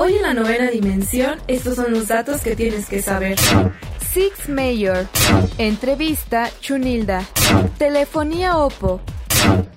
[0.00, 3.36] Hoy en la novena dimensión, estos son los datos que tienes que saber.
[4.12, 5.08] Six Mayor.
[5.58, 7.26] Entrevista Chunilda.
[7.78, 9.00] Telefonía Oppo.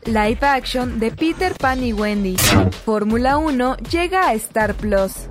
[0.05, 2.37] Live action de Peter Pan y Wendy.
[2.85, 5.30] Fórmula 1 llega a Star Plus.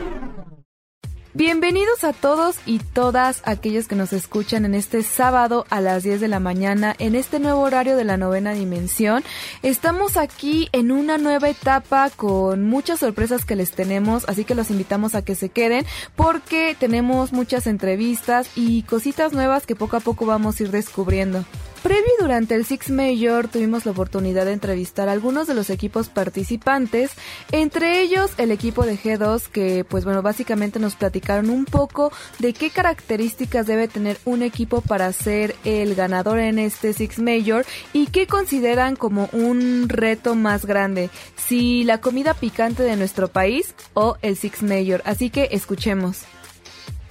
[1.33, 6.19] Bienvenidos a todos y todas aquellos que nos escuchan en este sábado a las 10
[6.19, 9.23] de la mañana en este nuevo horario de la novena dimensión.
[9.63, 14.71] Estamos aquí en una nueva etapa con muchas sorpresas que les tenemos, así que los
[14.71, 15.85] invitamos a que se queden
[16.17, 21.45] porque tenemos muchas entrevistas y cositas nuevas que poco a poco vamos a ir descubriendo.
[21.83, 25.71] Previo y durante el Six Major tuvimos la oportunidad de entrevistar a algunos de los
[25.71, 27.11] equipos participantes,
[27.51, 32.53] entre ellos el equipo de G2 que pues bueno básicamente nos platicaron un poco de
[32.53, 38.07] qué características debe tener un equipo para ser el ganador en este Six Major y
[38.07, 44.17] qué consideran como un reto más grande, si la comida picante de nuestro país o
[44.21, 45.01] el Six Major.
[45.03, 46.25] Así que escuchemos.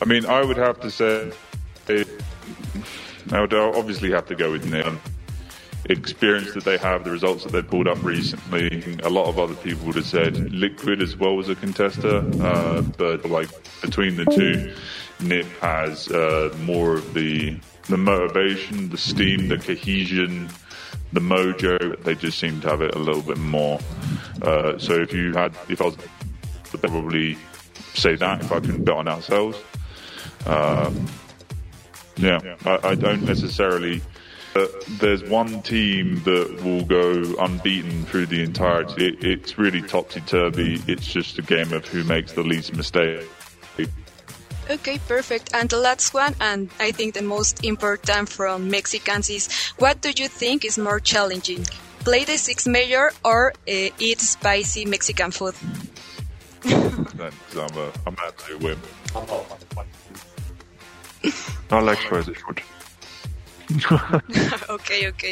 [0.01, 0.79] I mean, I would have
[3.31, 5.01] I would obviously have to go with Neon.
[5.87, 8.97] Experience that they have, the results that they pulled up recently.
[9.03, 12.83] A lot of other people would have said Liquid as well as a contester, uh,
[12.99, 13.49] but like
[13.81, 14.73] between the two,
[15.21, 17.59] Nip has uh, more of the
[17.89, 20.49] the motivation, the steam, the cohesion,
[21.13, 22.01] the mojo.
[22.05, 23.81] They just seem to have it a little bit more.
[24.43, 25.97] Uh, so if you had, if I was,
[26.81, 27.37] probably
[27.95, 29.59] say that if I can bet on ourselves.
[30.47, 31.07] Um,
[32.21, 34.03] yeah, I, I don't necessarily.
[34.57, 34.67] Uh,
[34.99, 39.07] there's one team that will go unbeaten through the entirety.
[39.07, 40.83] It, it's really topsy turvy.
[40.89, 43.29] It's just a game of who makes the least mistake.
[44.71, 45.51] Okay, perfect.
[45.53, 49.49] And the last one, and I think the most important from Mexicans is
[49.79, 51.67] what do you think is more challenging?
[52.05, 55.55] Play the six major or uh, eat spicy Mexican food?
[57.11, 58.79] Because I'm a, I'm an absolute win.
[61.71, 62.61] I like spicy food.
[64.69, 65.25] ok, ok.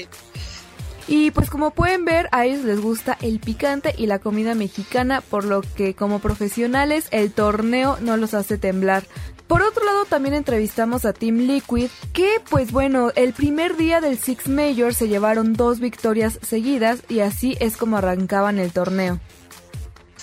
[1.09, 5.22] Y pues como pueden ver, a ellos les gusta el picante y la comida mexicana,
[5.22, 9.04] por lo que como profesionales el torneo no los hace temblar.
[9.47, 14.19] Por otro lado, también entrevistamos a Team Liquid, que pues bueno, el primer día del
[14.19, 19.19] Six Major se llevaron dos victorias seguidas y así es como arrancaban el torneo.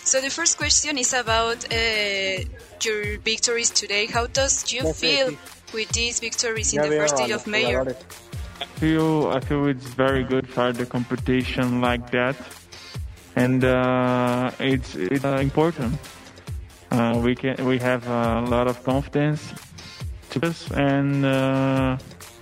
[0.03, 2.45] So the first question is about uh,
[2.79, 4.07] your victories today.
[4.07, 5.35] How does you feel
[5.75, 7.81] with these victories in the first day of Major?
[8.61, 12.35] I feel I feel it's very good for the competition like that,
[13.35, 15.99] and uh, it's it's uh, important.
[16.91, 19.53] Uh, we can we have a lot of confidence
[20.31, 21.97] to us and uh,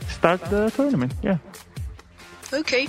[0.07, 1.13] start the tournament.
[1.23, 1.37] Yeah.
[2.53, 2.87] Okay.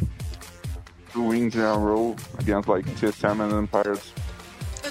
[1.12, 4.12] Two wins in a row against like TSM and Empires.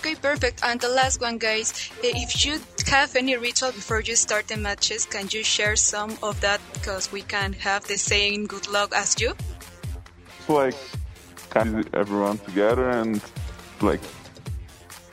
[0.03, 0.59] Okay, perfect.
[0.65, 1.71] And the last one, guys.
[2.03, 6.41] If you have any ritual before you start the matches, can you share some of
[6.41, 6.59] that?
[6.73, 9.33] Because we can have the same good luck as you.
[10.39, 10.75] It's like
[11.51, 13.23] kind of everyone together and
[13.79, 14.01] like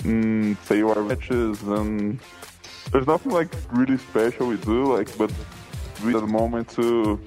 [0.02, 2.18] mm, say our matches and
[2.90, 5.30] there's nothing like really special we do like but
[6.02, 7.20] we have the moment to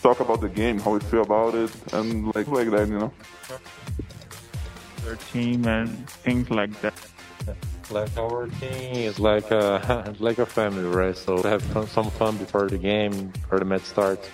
[0.00, 3.12] talk about the game how we feel about it and like like that you know
[5.10, 6.94] Their team and things like that.
[7.90, 11.16] Like our team is like a like a family, right?
[11.16, 14.30] So we have fun, some fun before the game, before the match starts.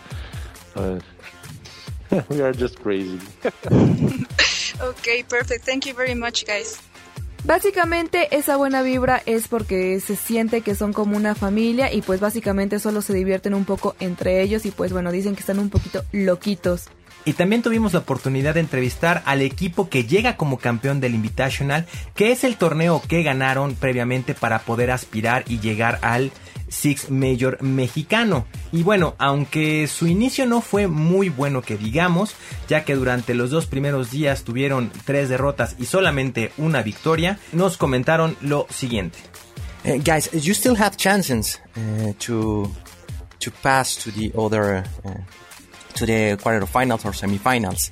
[0.76, 1.00] Uh,
[2.28, 3.18] we are just crazy.
[4.78, 5.64] Okay, perfect.
[5.64, 6.76] Thank you very much, guys.
[7.44, 12.20] Básicamente esa buena vibra es porque se siente que son como una familia y pues
[12.20, 15.70] básicamente solo se divierten un poco entre ellos y pues bueno, dicen que están un
[15.70, 16.90] poquito loquitos.
[17.26, 21.84] Y también tuvimos la oportunidad de entrevistar al equipo que llega como campeón del Invitational,
[22.14, 26.30] que es el torneo que ganaron previamente para poder aspirar y llegar al
[26.68, 28.46] Six Major mexicano.
[28.70, 32.36] Y bueno, aunque su inicio no fue muy bueno que digamos,
[32.68, 37.76] ya que durante los dos primeros días tuvieron tres derrotas y solamente una victoria, nos
[37.76, 39.18] comentaron lo siguiente.
[39.84, 42.70] Uh, guys, you still have chances uh, to
[43.40, 45.10] to pass to the other uh,
[45.96, 47.90] to the quarterfinals or semifinals.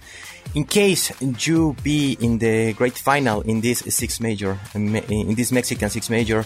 [0.54, 1.10] In case
[1.46, 6.44] you be in the great final in this six major in this Mexican six major,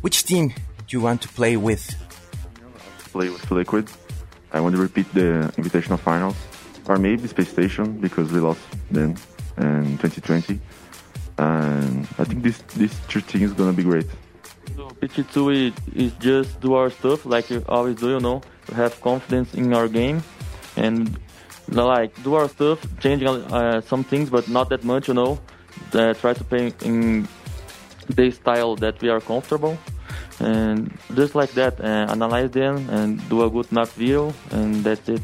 [0.00, 1.94] which team do you want to play with?
[3.12, 3.90] Play with Liquid.
[4.52, 6.36] I want to repeat the Invitational Finals,
[6.88, 8.60] or maybe Space Station because we lost
[8.90, 9.16] then
[9.58, 10.58] in 2020.
[11.38, 14.06] And I think this this two teams gonna be great.
[14.76, 18.40] So, PT2 is just do our stuff like we always do, you know.
[18.68, 20.22] We have confidence in our game
[20.76, 21.18] and
[21.68, 25.38] like do our stuff, changing uh, some things, but not that much, you know.
[25.94, 27.26] Uh, try to play in
[28.08, 29.78] the style that we are comfortable,
[30.40, 35.08] and just like that, uh, analyze them and do a good knock video, and that's
[35.08, 35.22] it.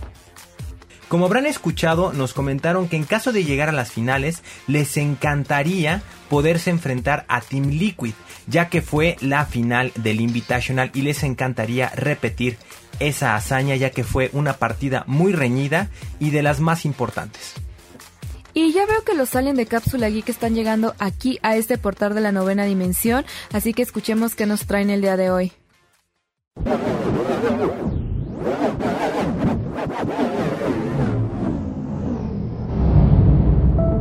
[1.08, 6.02] Como habrán escuchado, nos comentaron que en caso de llegar a las finales, les encantaría
[6.28, 8.14] poderse enfrentar a Team Liquid,
[8.48, 12.58] ya que fue la final del Invitational y les encantaría repetir
[13.00, 15.88] esa hazaña, ya que fue una partida muy reñida
[16.18, 17.54] y de las más importantes.
[18.54, 22.14] Y ya veo que los aliens de Cápsula Geek están llegando aquí a este portal
[22.14, 25.52] de la novena dimensión, así que escuchemos qué nos traen el día de hoy.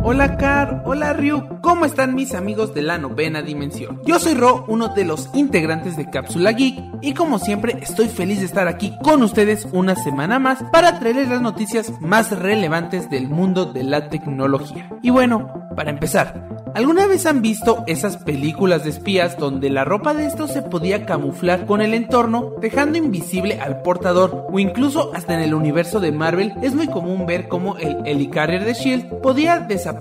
[0.08, 4.04] Hola Car, hola Ryu, ¿cómo están mis amigos de la novena dimensión?
[4.06, 8.38] Yo soy Ro, uno de los integrantes de Cápsula Geek, y como siempre estoy feliz
[8.40, 13.30] de estar aquí con ustedes una semana más para traerles las noticias más relevantes del
[13.30, 14.88] mundo de la tecnología.
[15.02, 20.14] Y bueno, para empezar, ¿Alguna vez han visto esas películas de espías donde la ropa
[20.14, 24.46] de estos se podía camuflar con el entorno, dejando invisible al portador?
[24.52, 28.66] O incluso hasta en el universo de Marvel es muy común ver cómo el Helicarrier
[28.66, 29.95] de Shield podía desaparecer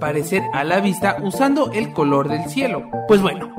[0.52, 2.85] a la vista usando el color del cielo.
[3.08, 3.50] Pues bueno,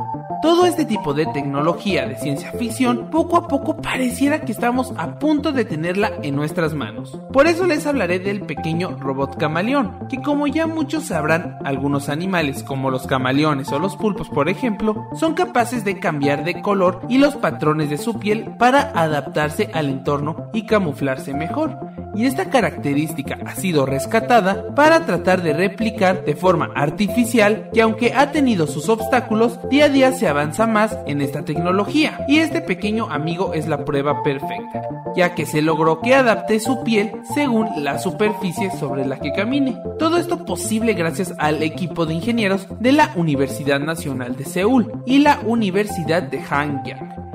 [0.41, 5.17] todo este tipo de tecnología de ciencia ficción poco a poco pareciera que estamos a
[5.17, 7.19] punto de tenerla en nuestras manos.
[7.33, 12.61] Por eso les hablaré del pequeño robot camaleón, que como ya muchos sabrán, algunos animales
[12.61, 17.17] como los camaleones o los pulpos por ejemplo, son capaces de cambiar de color y
[17.17, 23.38] los patrones de su piel para adaptarse al entorno y camuflarse mejor y esta característica
[23.45, 28.89] ha sido rescatada para tratar de replicar de forma artificial que aunque ha tenido sus
[28.89, 33.67] obstáculos, día a día se avanza más en esta tecnología y este pequeño amigo es
[33.67, 34.81] la prueba perfecta,
[35.15, 39.77] ya que se logró que adapte su piel según la superficie sobre la que camine.
[40.00, 45.19] Todo esto posible gracias al equipo de ingenieros de la Universidad Nacional de Seúl y
[45.19, 47.25] la Universidad de Hanyang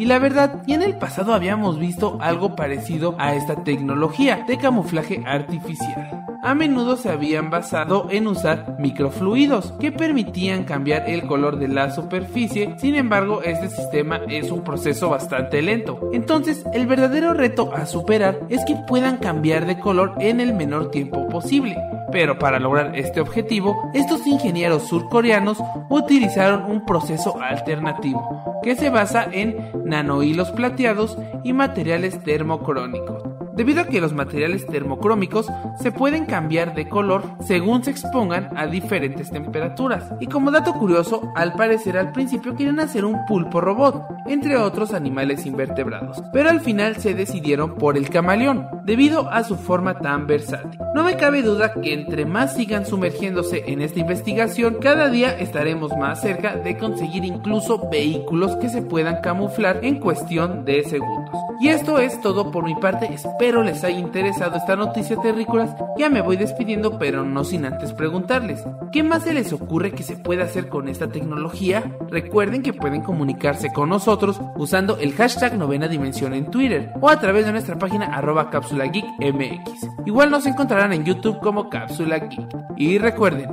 [0.00, 4.56] y la verdad, ya en el pasado habíamos visto algo parecido a esta tecnología de
[4.56, 6.24] camuflaje artificial.
[6.42, 11.90] A menudo se habían basado en usar microfluidos que permitían cambiar el color de la
[11.90, 16.08] superficie, sin embargo este sistema es un proceso bastante lento.
[16.14, 20.90] Entonces el verdadero reto a superar es que puedan cambiar de color en el menor
[20.90, 21.76] tiempo posible.
[22.10, 25.58] Pero para lograr este objetivo, estos ingenieros surcoreanos
[25.90, 33.29] utilizaron un proceso alternativo, que se basa en nanohilos plateados y materiales termocrónicos
[33.60, 35.46] debido a que los materiales termocrómicos
[35.82, 40.14] se pueden cambiar de color según se expongan a diferentes temperaturas.
[40.18, 44.94] Y como dato curioso, al parecer al principio querían hacer un pulpo robot, entre otros
[44.94, 50.26] animales invertebrados, pero al final se decidieron por el camaleón, debido a su forma tan
[50.26, 50.80] versátil.
[50.94, 55.94] No me cabe duda que entre más sigan sumergiéndose en esta investigación, cada día estaremos
[55.98, 61.38] más cerca de conseguir incluso vehículos que se puedan camuflar en cuestión de segundos.
[61.60, 65.74] Y esto es todo por mi parte, espero les haya interesado esta noticia terrícolas.
[65.98, 70.04] Ya me voy despidiendo, pero no sin antes preguntarles, ¿qué más se les ocurre que
[70.04, 71.96] se pueda hacer con esta tecnología?
[72.08, 77.20] Recuerden que pueden comunicarse con nosotros usando el hashtag novena dimensión en Twitter o a
[77.20, 79.88] través de nuestra página arroba cápsula geek mx.
[80.06, 82.48] Igual nos encontrarán en YouTube como cápsula geek.
[82.76, 83.50] Y recuerden,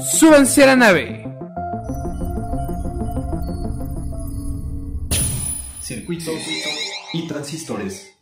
[0.00, 1.26] súbanse a la nave.
[5.82, 6.34] Circuitos
[7.12, 8.19] y transistores.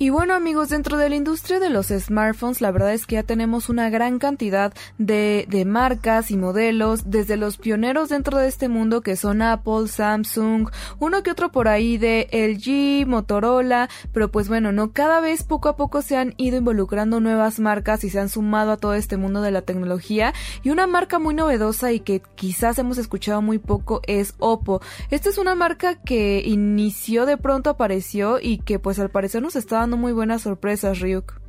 [0.00, 3.24] Y bueno amigos, dentro de la industria de los smartphones, la verdad es que ya
[3.24, 8.68] tenemos una gran cantidad de, de, marcas y modelos, desde los pioneros dentro de este
[8.68, 14.46] mundo que son Apple, Samsung, uno que otro por ahí de LG, Motorola, pero pues
[14.46, 18.20] bueno, no, cada vez poco a poco se han ido involucrando nuevas marcas y se
[18.20, 20.32] han sumado a todo este mundo de la tecnología.
[20.62, 24.80] Y una marca muy novedosa y que quizás hemos escuchado muy poco es Oppo.
[25.10, 29.56] Esta es una marca que inició de pronto, apareció y que pues al parecer nos
[29.56, 31.40] está muy buenas sorpresas, Ryuk.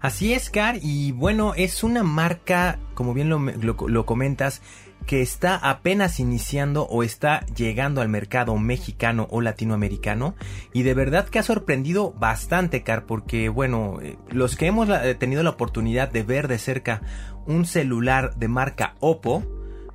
[0.00, 4.62] Así es, Car, y bueno, es una marca, como bien lo, lo, comentas,
[5.06, 10.36] que está apenas iniciando o está llegando al mercado mexicano o latinoamericano
[10.72, 15.42] y de verdad que ha sorprendido bastante, Car, porque bueno, eh, los que hemos tenido
[15.42, 17.02] la oportunidad de ver de cerca
[17.46, 19.44] un celular de marca Oppo,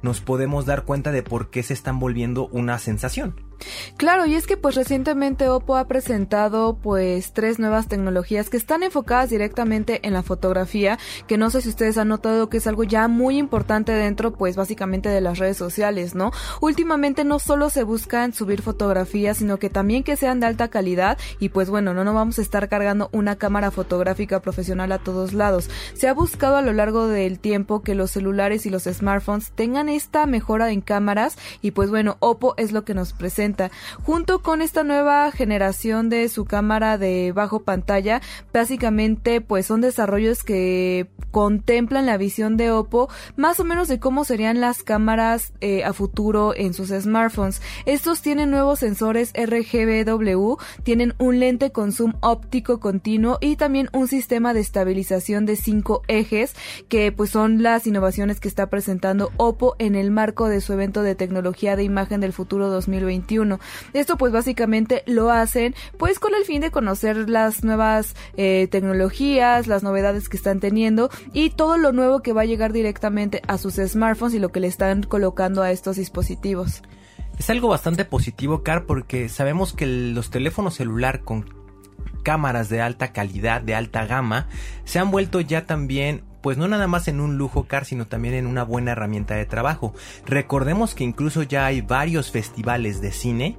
[0.04, 3.45] nos podemos dar cuenta de por qué se están volviendo una sensación.
[3.98, 8.84] Claro, y es que pues recientemente Oppo ha presentado pues tres nuevas tecnologías que están
[8.84, 12.84] enfocadas directamente en la fotografía, que no sé si ustedes han notado que es algo
[12.84, 16.32] ya muy importante dentro pues básicamente de las redes sociales, ¿no?
[16.62, 21.18] Últimamente no solo se buscan subir fotografías, sino que también que sean de alta calidad
[21.40, 25.34] y pues bueno, no nos vamos a estar cargando una cámara fotográfica profesional a todos
[25.34, 25.70] lados.
[25.94, 29.90] Se ha buscado a lo largo del tiempo que los celulares y los smartphones tengan
[29.90, 33.45] esta mejora en cámaras y pues bueno, Oppo es lo que nos presenta
[34.04, 38.22] Junto con esta nueva generación de su cámara de bajo pantalla,
[38.54, 44.24] básicamente pues son desarrollos que contemplan la visión de Oppo más o menos de cómo
[44.24, 47.62] serían las cámaras eh, a futuro en sus smartphones.
[47.86, 54.08] Estos tienen nuevos sensores RGBW, tienen un lente con zoom óptico continuo y también un
[54.08, 56.56] sistema de estabilización de cinco ejes
[56.88, 61.04] que pues son las innovaciones que está presentando Oppo en el marco de su evento
[61.04, 63.35] de tecnología de imagen del futuro 2021
[63.94, 69.68] esto pues básicamente lo hacen pues con el fin de conocer las nuevas eh, tecnologías,
[69.68, 73.58] las novedades que están teniendo y todo lo nuevo que va a llegar directamente a
[73.58, 76.82] sus smartphones y lo que le están colocando a estos dispositivos.
[77.38, 81.64] Es algo bastante positivo, Car, porque sabemos que los teléfonos celular con
[82.25, 84.48] cámaras de alta calidad, de alta gama,
[84.84, 88.36] se han vuelto ya también pues no nada más en un lujo car, sino también
[88.36, 89.96] en una buena herramienta de trabajo.
[90.25, 93.58] Recordemos que incluso ya hay varios festivales de cine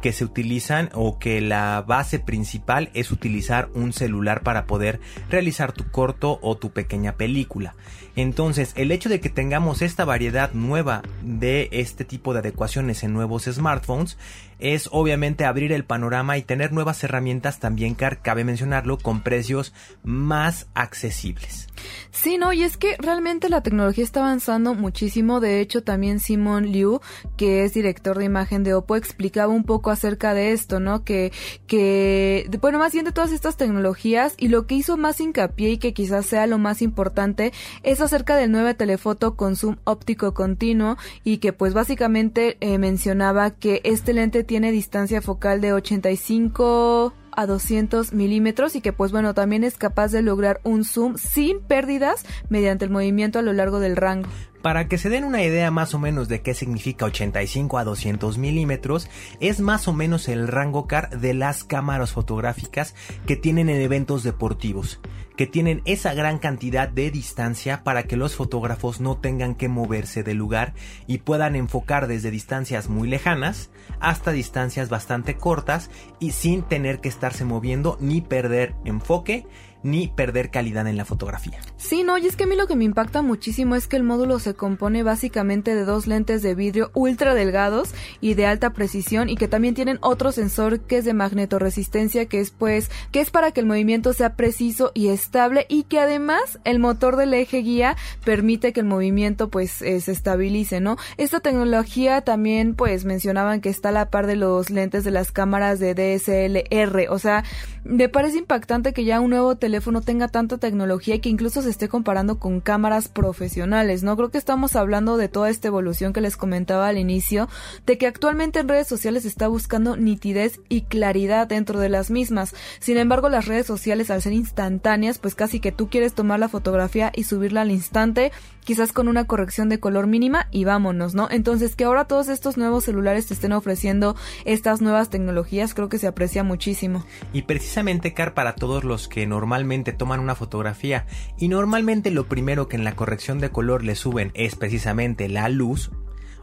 [0.00, 5.72] que se utilizan o que la base principal es utilizar un celular para poder realizar
[5.72, 7.74] tu corto o tu pequeña película.
[8.16, 13.12] Entonces, el hecho de que tengamos esta variedad nueva de este tipo de adecuaciones en
[13.12, 14.18] nuevos smartphones
[14.58, 19.72] es obviamente abrir el panorama y tener nuevas herramientas también, cabe mencionarlo, con precios
[20.02, 21.68] más accesibles.
[22.10, 25.40] Sí, no, y es que realmente la tecnología está avanzando muchísimo.
[25.40, 27.00] De hecho, también Simon Liu,
[27.36, 31.04] que es director de imagen de Oppo, explicaba un poco acerca de esto, ¿no?
[31.04, 31.32] Que,
[31.66, 35.78] que, bueno, más bien de todas estas tecnologías y lo que hizo más hincapié y
[35.78, 40.96] que quizás sea lo más importante es acerca del nuevo telefoto con zoom óptico continuo
[41.24, 47.46] y que pues básicamente eh, mencionaba que este lente tiene distancia focal de 85 a
[47.46, 52.24] 200 milímetros y que pues bueno también es capaz de lograr un zoom sin pérdidas
[52.48, 54.28] mediante el movimiento a lo largo del rango.
[54.62, 58.38] Para que se den una idea más o menos de qué significa 85 a 200
[58.38, 62.94] milímetros, es más o menos el rango car de las cámaras fotográficas
[63.26, 65.00] que tienen en eventos deportivos,
[65.36, 70.24] que tienen esa gran cantidad de distancia para que los fotógrafos no tengan que moverse
[70.24, 70.74] del lugar
[71.06, 75.88] y puedan enfocar desde distancias muy lejanas hasta distancias bastante cortas
[76.18, 79.46] y sin tener que estarse moviendo ni perder enfoque
[79.82, 81.58] ni perder calidad en la fotografía.
[81.76, 84.02] Sí, no, y es que a mí lo que me impacta muchísimo es que el
[84.02, 89.28] módulo se compone básicamente de dos lentes de vidrio ultra delgados y de alta precisión
[89.28, 93.30] y que también tienen otro sensor que es de magnetoresistencia que es pues que es
[93.30, 97.58] para que el movimiento sea preciso y estable y que además el motor del eje
[97.58, 100.96] guía permite que el movimiento pues eh, se estabilice, ¿no?
[101.16, 105.32] Esta tecnología también pues mencionaban que está a la par de los lentes de las
[105.32, 107.44] cámaras de DSLR, o sea,
[107.84, 109.67] me parece impactante que ya un nuevo teléfono
[110.04, 114.16] tenga tanta tecnología y que incluso se esté comparando con cámaras profesionales, ¿no?
[114.16, 117.48] Creo que estamos hablando de toda esta evolución que les comentaba al inicio,
[117.86, 122.54] de que actualmente en redes sociales está buscando nitidez y claridad dentro de las mismas.
[122.80, 126.48] Sin embargo, las redes sociales al ser instantáneas, pues casi que tú quieres tomar la
[126.48, 128.32] fotografía y subirla al instante,
[128.68, 131.26] quizás con una corrección de color mínima y vámonos, ¿no?
[131.30, 135.96] Entonces que ahora todos estos nuevos celulares te estén ofreciendo estas nuevas tecnologías, creo que
[135.96, 137.02] se aprecia muchísimo.
[137.32, 141.06] Y precisamente, Car, para todos los que normalmente toman una fotografía
[141.38, 145.48] y normalmente lo primero que en la corrección de color le suben es precisamente la
[145.48, 145.90] luz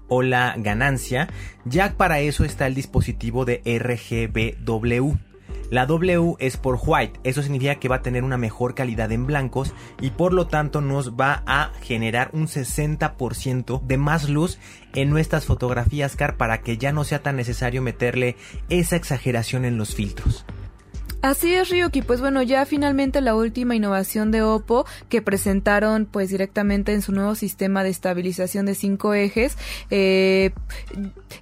[0.07, 1.29] o la ganancia,
[1.63, 5.13] ya para eso está el dispositivo de RGBW
[5.71, 9.25] La W es por white, eso significa que va a tener una mejor calidad en
[9.25, 14.59] blancos y por lo tanto nos va a generar un 60% de más luz
[14.93, 18.35] en nuestras fotografías car para que ya no sea tan necesario meterle
[18.69, 20.45] esa exageración en los filtros.
[21.25, 22.03] Así es, Ryuki.
[22.03, 27.13] Pues bueno, ya finalmente la última innovación de Oppo que presentaron pues directamente en su
[27.13, 29.57] nuevo sistema de estabilización de cinco ejes
[29.89, 30.51] eh,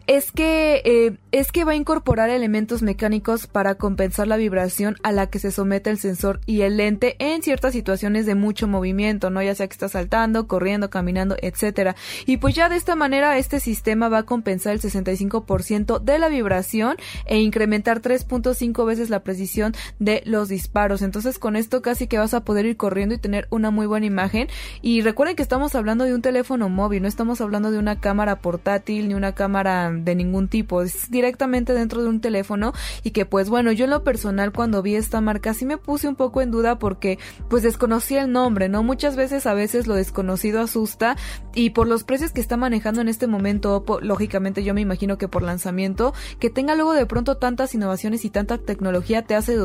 [0.07, 5.11] es que eh, es que va a incorporar elementos mecánicos para compensar la vibración a
[5.11, 9.31] la que se somete el sensor y el lente en ciertas situaciones de mucho movimiento,
[9.31, 11.97] no ya sea que está saltando, corriendo, caminando, etcétera.
[12.25, 16.29] Y pues ya de esta manera este sistema va a compensar el 65% de la
[16.29, 21.01] vibración e incrementar 3.5 veces la precisión de los disparos.
[21.01, 24.05] Entonces con esto casi que vas a poder ir corriendo y tener una muy buena
[24.05, 24.47] imagen.
[24.81, 28.39] Y recuerden que estamos hablando de un teléfono móvil, no estamos hablando de una cámara
[28.39, 30.81] portátil ni una cámara de ningún tipo.
[30.81, 34.81] Es directamente dentro de un teléfono y que pues bueno, yo en lo personal cuando
[34.81, 38.69] vi esta marca sí me puse un poco en duda porque pues desconocía el nombre,
[38.69, 38.83] ¿no?
[38.83, 41.15] Muchas veces a veces lo desconocido asusta
[41.53, 45.27] y por los precios que está manejando en este momento, lógicamente yo me imagino que
[45.27, 49.55] por lanzamiento, que tenga luego de pronto tantas innovaciones y tanta tecnología te hace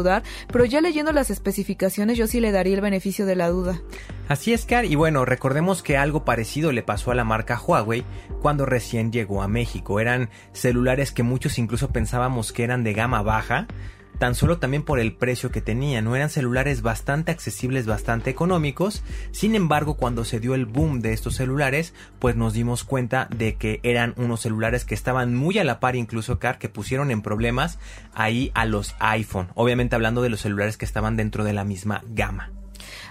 [0.53, 3.81] pero ya leyendo las especificaciones yo sí le daría el beneficio de la duda.
[4.29, 8.05] Así es, Car, y bueno, recordemos que algo parecido le pasó a la marca Huawei
[8.43, 10.01] cuando recién llegó a México.
[10.01, 13.67] Eran celulares que muchos incluso pensábamos que eran de gama baja,
[14.19, 16.05] tan solo también por el precio que tenían.
[16.05, 19.03] No eran celulares bastante accesibles, bastante económicos.
[19.31, 23.55] Sin embargo, cuando se dio el boom de estos celulares, pues nos dimos cuenta de
[23.55, 27.23] que eran unos celulares que estaban muy a la par, incluso Car, que pusieron en
[27.23, 27.79] problemas
[28.15, 29.49] ahí a los iPhone.
[29.55, 32.51] Obviamente hablando de los celulares que estaban dentro de la misma gama.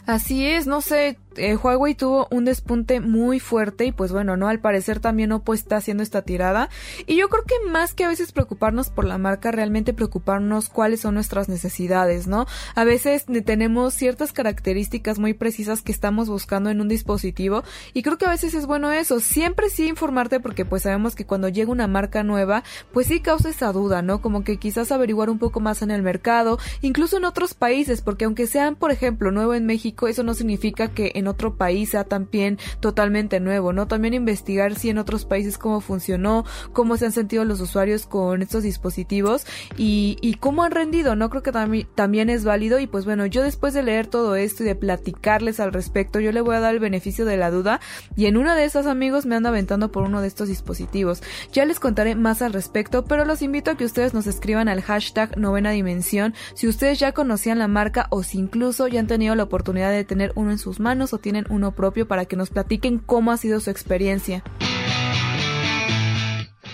[0.05, 4.47] Así es, no sé, eh, Huawei tuvo un despunte muy fuerte y pues bueno, no,
[4.47, 6.69] al parecer también Oppo está haciendo esta tirada
[7.05, 11.01] y yo creo que más que a veces preocuparnos por la marca, realmente preocuparnos cuáles
[11.01, 12.45] son nuestras necesidades, ¿no?
[12.75, 17.63] A veces tenemos ciertas características muy precisas que estamos buscando en un dispositivo
[17.93, 21.25] y creo que a veces es bueno eso, siempre sí informarte porque pues sabemos que
[21.25, 24.21] cuando llega una marca nueva, pues sí causa esa duda, ¿no?
[24.21, 28.25] Como que quizás averiguar un poco más en el mercado, incluso en otros países, porque
[28.25, 32.03] aunque sean, por ejemplo, nuevo en México, eso no significa que en otro país sea
[32.03, 33.87] también totalmente nuevo, ¿no?
[33.87, 38.41] También investigar si en otros países cómo funcionó, cómo se han sentido los usuarios con
[38.41, 39.45] estos dispositivos
[39.77, 41.29] y, cómo han rendido, ¿no?
[41.29, 44.67] Creo que también es válido y pues bueno, yo después de leer todo esto y
[44.67, 47.79] de platicarles al respecto, yo le voy a dar el beneficio de la duda
[48.15, 51.23] y en una de esas amigos me ando aventando por uno de estos dispositivos.
[51.51, 54.81] Ya les contaré más al respecto, pero los invito a que ustedes nos escriban al
[54.81, 59.35] hashtag novena dimensión si ustedes ya conocían la marca o si incluso ya han tenido
[59.35, 62.49] la oportunidad de tener uno en sus manos o tienen uno propio para que nos
[62.49, 64.43] platiquen cómo ha sido su experiencia.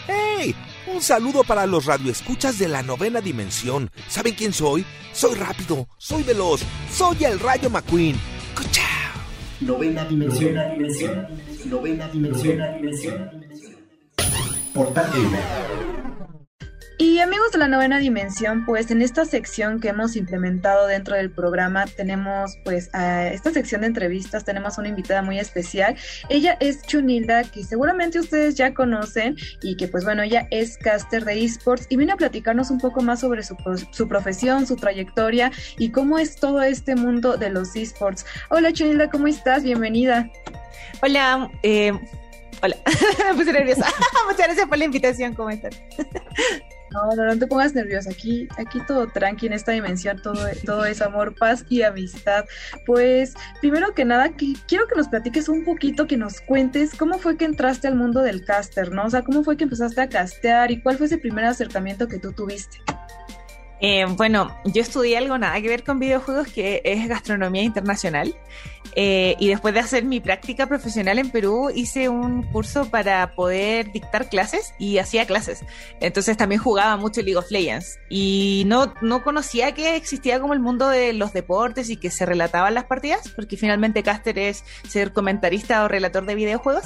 [0.07, 0.55] ¡Hey!
[0.93, 3.89] Un saludo para los radioescuchas de la novena dimensión.
[4.07, 4.85] ¿Saben quién soy?
[5.11, 8.15] Soy rápido, soy veloz, soy el Rayo McQueen.
[8.55, 8.83] ¡Cuchao!
[9.61, 11.27] Novena dimensión, novena dimensión,
[11.65, 13.29] novena dimensión, novena dimensión.
[14.73, 15.09] Portal.
[16.99, 21.31] Y amigos de la novena dimensión, pues en esta sección que hemos implementado dentro del
[21.31, 25.95] programa tenemos pues a esta sección de entrevistas, tenemos una invitada muy especial.
[26.29, 31.25] Ella es Chunilda, que seguramente ustedes ya conocen y que pues bueno, ella es caster
[31.25, 33.55] de esports y viene a platicarnos un poco más sobre su,
[34.07, 38.23] profesión, su trayectoria y cómo es todo este mundo de los esports.
[38.49, 39.63] Hola Chunilda, ¿cómo estás?
[39.63, 40.29] Bienvenida.
[41.01, 41.91] Hola, eh,
[42.61, 42.77] hola,
[43.31, 43.87] me puse nerviosa.
[44.27, 45.71] Muchas gracias por la invitación, ¿cómo están?
[46.93, 48.11] No, no, te pongas nerviosa.
[48.11, 52.45] Aquí, aquí todo tranqui en esta dimensión, todo, todo es amor, paz y amistad.
[52.85, 54.31] Pues, primero que nada,
[54.67, 58.21] quiero que nos platiques un poquito, que nos cuentes cómo fue que entraste al mundo
[58.21, 59.05] del caster, ¿no?
[59.05, 62.19] O sea, cómo fue que empezaste a castear y cuál fue ese primer acercamiento que
[62.19, 62.77] tú tuviste.
[63.85, 68.33] Eh, bueno, yo estudié algo nada que ver con videojuegos que es gastronomía internacional.
[68.95, 73.91] Eh, y después de hacer mi práctica profesional en Perú, hice un curso para poder
[73.91, 75.65] dictar clases y hacía clases.
[75.99, 77.99] Entonces también jugaba mucho League of Legends.
[78.07, 82.25] Y no, no conocía que existía como el mundo de los deportes y que se
[82.25, 86.85] relataban las partidas, porque finalmente caster es ser comentarista o relator de videojuegos.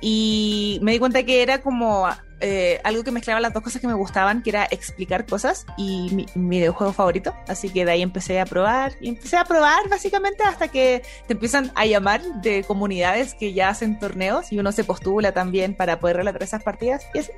[0.00, 2.08] Y me di cuenta que era como
[2.42, 6.10] eh, algo que mezclaba las dos cosas que me gustaban, que era explicar cosas y
[6.12, 7.34] mi, videojuego favorito.
[7.46, 11.34] Así que de ahí empecé a probar y empecé a probar básicamente hasta que te
[11.34, 16.00] empiezan a llamar de comunidades que ya hacen torneos y uno se postula también para
[16.00, 17.30] poder relatar esas partidas y así.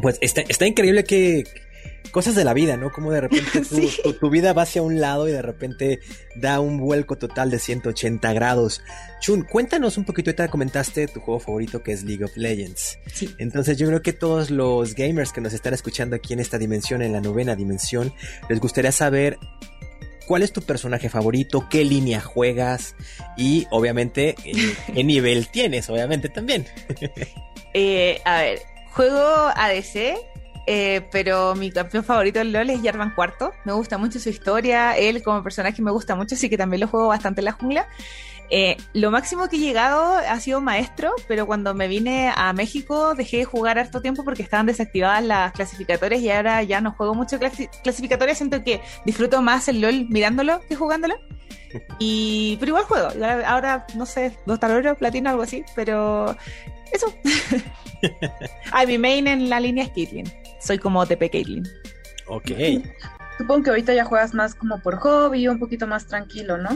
[0.00, 1.44] Pues está increíble que
[2.18, 2.90] cosas de la vida, ¿no?
[2.90, 3.62] Como de repente
[4.20, 6.00] tu, vida va hacia un lado y de repente
[6.34, 8.82] da un vuelco total de 180 grados.
[9.20, 12.98] Chun, cuéntanos un poquito, ahorita comentaste tu juego favorito que es League of Legends.
[13.14, 13.32] Sí.
[13.38, 17.02] Entonces yo creo que todos los gamers que nos están escuchando aquí en esta dimensión,
[17.02, 18.12] en la novena dimensión,
[18.48, 19.38] les gustaría saber
[20.26, 22.96] cuál es tu personaje favorito, qué línea juegas
[23.36, 26.66] y obviamente eh, qué nivel tienes, obviamente también.
[27.74, 28.58] Eh, a ver,
[28.90, 30.18] juego ADC,
[30.70, 33.54] eh, pero mi campeón favorito del LOL es Jarvan Cuarto.
[33.64, 36.88] Me gusta mucho su historia, él como personaje me gusta mucho, así que también lo
[36.88, 37.88] juego bastante en la jungla.
[38.50, 43.14] Eh, lo máximo que he llegado ha sido maestro, pero cuando me vine a México
[43.14, 47.14] dejé de jugar harto tiempo porque estaban desactivadas las clasificatorias y ahora ya no juego
[47.14, 48.36] mucho clasificatorias.
[48.36, 51.14] Siento que disfruto más el LOL mirándolo que jugándolo.
[51.98, 53.08] Y, pero igual juego.
[53.46, 56.34] Ahora, no sé, dos taloneros, platino, algo así, pero
[56.92, 57.14] eso.
[58.72, 60.26] Ay, mi main en la línea es Caitlyn.
[60.60, 61.68] Soy como TP Caitlyn.
[62.26, 62.50] Ok.
[63.38, 66.70] Supongo que ahorita ya juegas más como por hobby, un poquito más tranquilo, ¿no?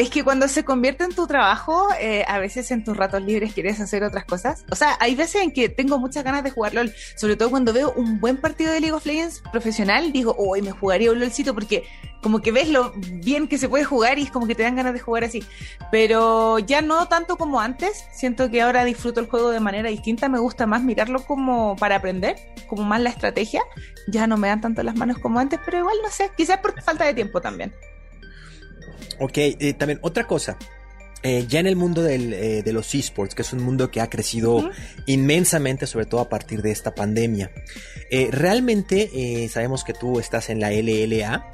[0.00, 3.52] Es que cuando se convierte en tu trabajo, eh, a veces en tus ratos libres
[3.52, 4.64] quieres hacer otras cosas.
[4.70, 7.74] O sea, hay veces en que tengo muchas ganas de jugar LOL, sobre todo cuando
[7.74, 11.52] veo un buen partido de League of Legends profesional, digo, hoy me jugaría un LOLcito
[11.52, 11.84] porque
[12.22, 14.76] como que ves lo bien que se puede jugar y es como que te dan
[14.76, 15.44] ganas de jugar así.
[15.92, 20.30] Pero ya no tanto como antes, siento que ahora disfruto el juego de manera distinta,
[20.30, 22.36] me gusta más mirarlo como para aprender,
[22.68, 23.60] como más la estrategia.
[24.08, 26.80] Ya no me dan tanto las manos como antes, pero igual no sé, quizás por
[26.80, 27.70] falta de tiempo también.
[29.18, 30.56] Ok, eh, también otra cosa.
[31.22, 34.08] Eh, ya en el mundo eh, de los esports, que es un mundo que ha
[34.08, 34.70] crecido
[35.06, 37.50] inmensamente, sobre todo a partir de esta pandemia.
[38.30, 41.50] realmente sabemos que tú estás en la LLA.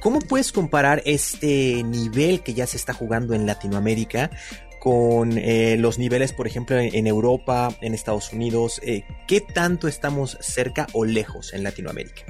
[0.00, 4.32] ¿Cómo puedes comparar este nivel que ya se está jugando en Latinoamérica
[4.80, 5.40] con
[5.80, 8.80] los niveles, por ejemplo, en, Europa, en Estados Unidos?
[9.28, 12.24] ¿Qué tanto estamos cerca o lejos en Latinoamérica?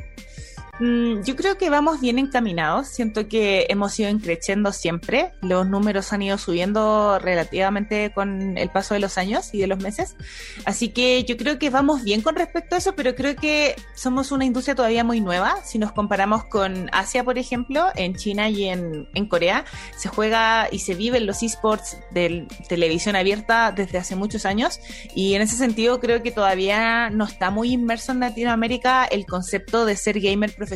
[0.81, 2.89] Mm, yo creo que vamos bien encaminados.
[2.89, 5.33] Siento que hemos ido creciendo siempre.
[5.43, 9.79] Los números han ido subiendo relativamente con el paso de los años y de los
[9.79, 10.17] meses.
[10.65, 14.33] Así que yo creo que vamos bien con respecto a eso, pero creo que somos
[14.33, 15.57] una industria todavía muy nueva.
[15.63, 19.65] Si nos comparamos con Asia, por ejemplo, en China y en, en Corea,
[19.97, 24.81] se juega y se vive en los esports de televisión abierta desde hace muchos años.
[25.15, 29.85] Y en ese sentido creo que todavía no está muy inmerso en Latinoamérica el concepto
[29.85, 30.72] de ser gamer profesional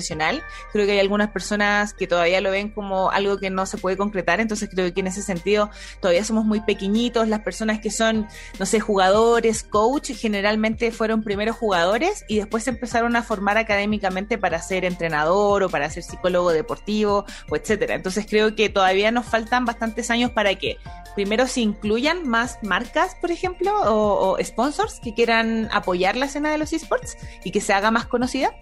[0.73, 3.97] Creo que hay algunas personas que todavía lo ven como algo que no se puede
[3.97, 7.29] concretar, entonces creo que en ese sentido todavía somos muy pequeñitos.
[7.29, 8.27] Las personas que son,
[8.59, 14.39] no sé, jugadores, coach, generalmente fueron primeros jugadores y después se empezaron a formar académicamente
[14.39, 17.95] para ser entrenador o para ser psicólogo deportivo o etcétera.
[17.95, 20.79] Entonces creo que todavía nos faltan bastantes años para que
[21.15, 26.51] primero se incluyan más marcas, por ejemplo, o, o sponsors que quieran apoyar la escena
[26.51, 28.55] de los esports y que se haga más conocida.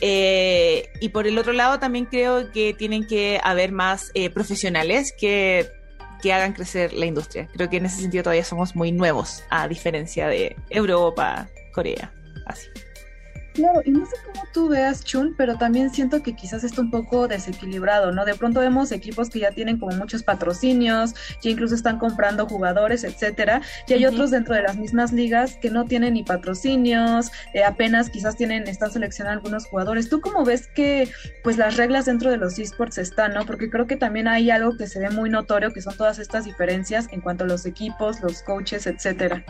[0.00, 5.14] Eh, y por el otro lado, también creo que tienen que haber más eh, profesionales
[5.18, 5.70] que,
[6.22, 7.48] que hagan crecer la industria.
[7.52, 12.12] Creo que en ese sentido todavía somos muy nuevos, a diferencia de Europa, Corea,
[12.46, 12.66] así.
[13.60, 16.90] Claro, y no sé cómo tú veas Chun, pero también siento que quizás está un
[16.90, 18.24] poco desequilibrado, ¿no?
[18.24, 23.04] De pronto vemos equipos que ya tienen como muchos patrocinios, que incluso están comprando jugadores,
[23.04, 27.62] etcétera, y hay otros dentro de las mismas ligas que no tienen ni patrocinios, eh,
[27.62, 30.08] apenas quizás tienen, están seleccionando algunos jugadores.
[30.08, 31.10] ¿Tú cómo ves que
[31.44, 33.44] pues las reglas dentro de los esports están, ¿no?
[33.44, 36.46] Porque creo que también hay algo que se ve muy notorio, que son todas estas
[36.46, 39.44] diferencias en cuanto a los equipos, los coaches, etcétera.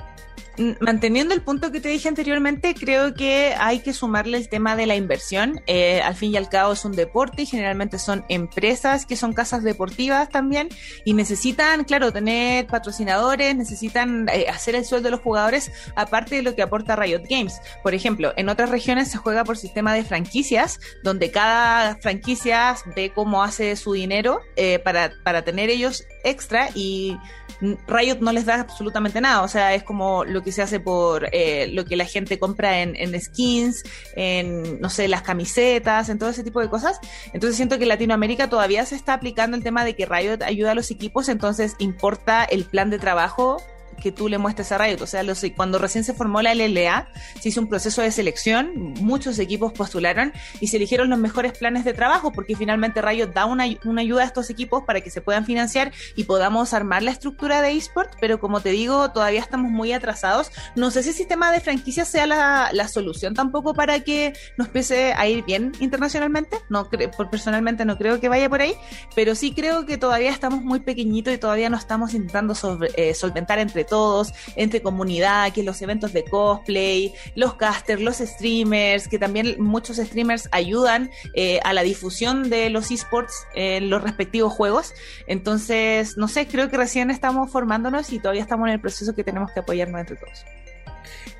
[0.60, 4.76] Mm, manteniendo el punto que te dije anteriormente, creo que hay que sumarle el tema
[4.76, 5.60] de la inversión.
[5.66, 9.32] Eh, al fin y al cabo es un deporte y generalmente son empresas que son
[9.32, 10.68] casas deportivas también
[11.04, 16.42] y necesitan, claro, tener patrocinadores, necesitan eh, hacer el sueldo de los jugadores aparte de
[16.42, 17.60] lo que aporta Riot Games.
[17.82, 23.12] Por ejemplo, en otras regiones se juega por sistema de franquicias, donde cada franquicia ve
[23.14, 27.16] cómo hace su dinero eh, para, para tener ellos extra y
[27.60, 31.28] Riot no les da absolutamente nada, o sea, es como lo que se hace por
[31.32, 33.82] eh, lo que la gente compra en, skins,
[34.16, 37.00] en, no sé, las camisetas, en todo ese tipo de cosas.
[37.32, 40.72] Entonces siento que en Latinoamérica todavía se está aplicando el tema de que Riot ayuda
[40.72, 43.62] a los equipos, entonces importa el plan de trabajo
[44.00, 45.02] que tú le muestres a Riot.
[45.02, 45.22] O sea,
[45.54, 47.08] cuando recién se formó la LLA,
[47.40, 51.84] se hizo un proceso de selección, muchos equipos postularon y se eligieron los mejores planes
[51.84, 55.44] de trabajo, porque finalmente Riot da una, ayuda a estos equipos para que se puedan
[55.44, 59.92] financiar y podamos armar la estructura de eSport, pero como te digo, todavía estamos muy
[59.92, 60.50] atrasados.
[60.74, 65.12] No sé si el sistema de franquicias sea la, solución tampoco para que nos empiece
[65.12, 66.56] a ir bien internacionalmente.
[66.68, 66.88] No
[67.30, 68.74] personalmente no creo que vaya por ahí,
[69.14, 72.54] pero sí creo que todavía estamos muy pequeñitos y todavía no estamos intentando
[72.96, 79.06] eh, solventar entre todos, entre comunidad, que los eventos de cosplay, los casters, los streamers,
[79.06, 84.54] que también muchos streamers ayudan eh, a la difusión de los esports en los respectivos
[84.54, 84.94] juegos.
[85.26, 89.24] Entonces, no sé, creo que recién estamos formándonos y todavía estamos en el proceso que
[89.24, 90.46] tenemos que apoyarnos entre todos.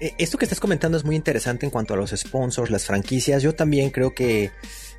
[0.01, 3.43] Eh, esto que estás comentando es muy interesante en cuanto a los sponsors, las franquicias.
[3.43, 4.51] Yo también creo que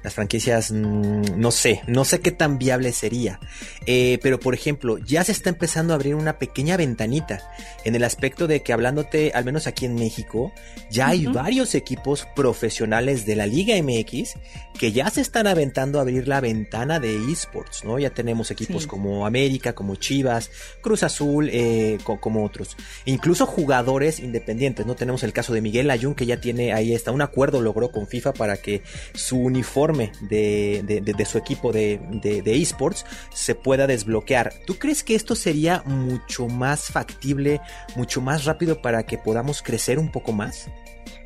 [0.04, 3.40] las franquicias, mm, no sé, no sé qué tan viable sería.
[3.86, 7.42] Eh, pero por ejemplo, ya se está empezando a abrir una pequeña ventanita
[7.84, 10.52] en el aspecto de que hablándote, al menos aquí en México,
[10.90, 14.36] ya hay varios equipos profesionales de la Liga MX
[14.78, 18.00] que ya se están aventando a abrir la ventana de esports, ¿no?
[18.00, 20.50] Ya tenemos equipos como América, como Chivas,
[20.82, 22.78] Cruz Azul, eh, como otros.
[23.06, 24.96] incluso jugadores independientes, ¿no?
[24.96, 28.08] Tenemos el caso de Miguel Ayun que ya tiene ahí está un acuerdo logró con
[28.08, 28.82] FIFA para que
[29.14, 34.54] su uniforme de, su equipo de, esports se pueda desbloquear.
[34.66, 37.62] ¿Tú crees que esto sería mucho más factible,
[37.96, 40.70] mucho más rápido para que podamos crecer un poco más?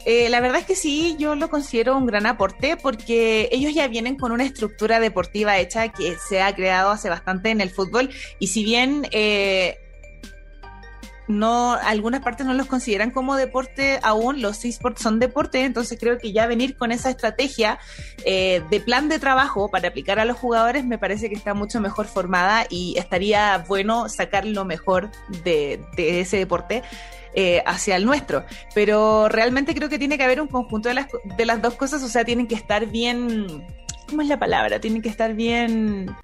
[0.05, 3.87] Eh, la verdad es que sí, yo lo considero un gran aporte porque ellos ya
[3.87, 8.11] vienen con una estructura deportiva hecha que se ha creado hace bastante en el fútbol
[8.37, 9.79] y si bien eh,
[11.27, 16.17] no, algunas partes no los consideran como deporte aún, los esports son deporte, entonces creo
[16.17, 17.79] que ya venir con esa estrategia
[18.25, 21.81] eh, de plan de trabajo para aplicar a los jugadores me parece que está mucho
[21.81, 25.09] mejor formada y estaría bueno sacar lo mejor
[25.43, 26.83] de, ese deporte.
[27.37, 28.45] Eh, hacia el nuestro.
[28.73, 31.07] Pero realmente creo que tiene que haber un conjunto de las,
[31.37, 33.67] de las dos cosas, o sea, tienen que estar bien,
[34.07, 34.79] ¿cómo es la palabra?
[34.79, 36.15] Tienen que estar bien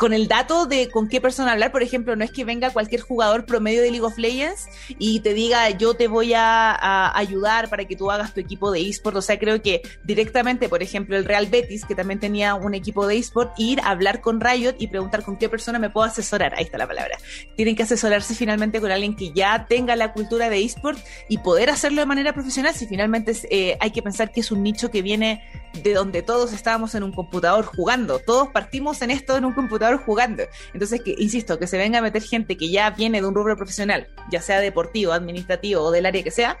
[0.00, 1.72] con el dato de con qué persona hablar.
[1.72, 4.66] Por ejemplo, no es que venga cualquier jugador promedio de League of Legends
[4.98, 8.80] y te diga yo te voy a, ayudar para que tú hagas tu equipo de
[8.80, 9.14] eSport.
[9.16, 13.06] O sea, creo que directamente, por ejemplo, el Real Betis, que también tenía un equipo
[13.06, 16.54] de eSport, ir a hablar con Riot y preguntar con qué persona me puedo asesorar.
[16.54, 17.18] Ahí está la palabra.
[17.56, 21.68] Tienen que asesorarse finalmente con alguien que ya tenga la cultura de eSport y poder
[21.68, 22.72] hacerlo de manera profesional.
[22.72, 25.44] Si finalmente eh, hay que pensar que es un nicho que viene
[25.82, 28.18] de donde todos estábamos en un computador jugando.
[28.18, 30.44] Todos partimos en esto en un computador jugando.
[30.72, 33.56] Entonces, que, insisto, que se venga a meter gente que ya viene de un rubro
[33.56, 36.58] profesional, ya sea deportivo, administrativo o del área que sea,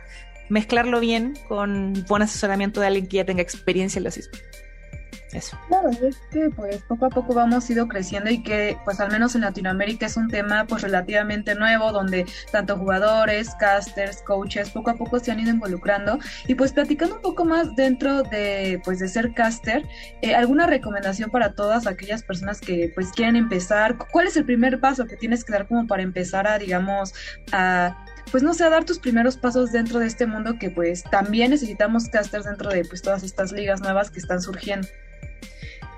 [0.48, 4.69] mezclarlo bien con buen asesoramiento de alguien que ya tenga experiencia en los esports.
[5.32, 5.56] Eso.
[5.68, 9.36] Claro, es que pues poco a poco vamos ido creciendo y que pues al menos
[9.36, 14.94] en Latinoamérica es un tema pues relativamente nuevo donde tanto jugadores, casters, coaches poco a
[14.94, 19.08] poco se han ido involucrando y pues platicando un poco más dentro de pues de
[19.08, 19.86] ser caster,
[20.22, 24.80] eh, alguna recomendación para todas aquellas personas que pues quieren empezar, ¿cuál es el primer
[24.80, 27.14] paso que tienes que dar como para empezar a digamos
[27.52, 31.02] a pues no sé, a dar tus primeros pasos dentro de este mundo que pues
[31.04, 34.88] también necesitamos casters dentro de pues todas estas ligas nuevas que están surgiendo.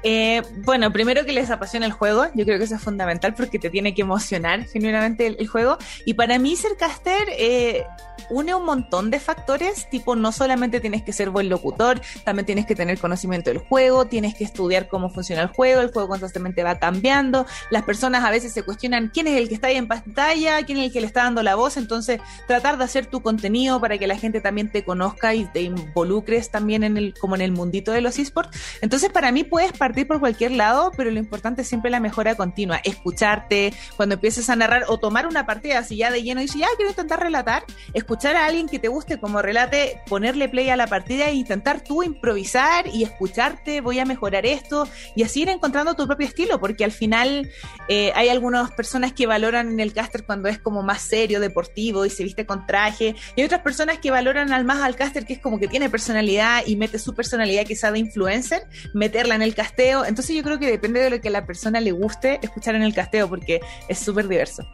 [0.03, 3.59] Eh, bueno, primero que les apasiona el juego, yo creo que eso es fundamental porque
[3.59, 5.79] te tiene que emocionar genuinamente el, juego.
[6.05, 7.85] Y para mí ser caster eh,
[8.31, 12.67] une un montón de factores, tipo no solamente tienes que ser buen locutor, también tienes
[12.67, 16.63] que tener conocimiento del juego, tienes que estudiar cómo funciona el juego, el juego constantemente
[16.63, 19.89] va cambiando, las personas a veces se cuestionan quién es el que está ahí en
[19.89, 23.23] pantalla, quién es el que le está dando la voz, entonces tratar de hacer tu
[23.23, 27.35] contenido para que la gente también te conozca y te involucres también en el, como
[27.35, 28.57] en el mundito de los esports.
[28.81, 32.35] Entonces para mí puedes partir por cualquier lado, pero lo importante es siempre la mejora
[32.35, 36.61] continua, escucharte cuando empieces a narrar o tomar una partida así ya de lleno dices,
[36.61, 40.77] ya quiero intentar relatar, escuchar a alguien que te guste como relate, ponerle play a
[40.77, 45.49] la partida e intentar tú improvisar y escucharte, voy a mejorar esto y así ir
[45.49, 47.51] encontrando tu propio estilo, porque al final
[47.89, 52.05] eh, hay algunas personas que valoran en el caster cuando es como más serio, deportivo
[52.05, 55.25] y se viste con traje, y hay otras personas que valoran al más al caster
[55.25, 59.43] que es como que tiene personalidad y mete su personalidad quizá de influencer, meterla en
[59.43, 62.39] el casteo, entonces yo creo que depende de lo que a la persona le guste
[62.43, 64.67] escuchar en el casteo, porque es súper diverso.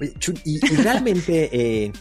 [0.00, 0.12] Oye,
[0.44, 1.92] y, realmente eh,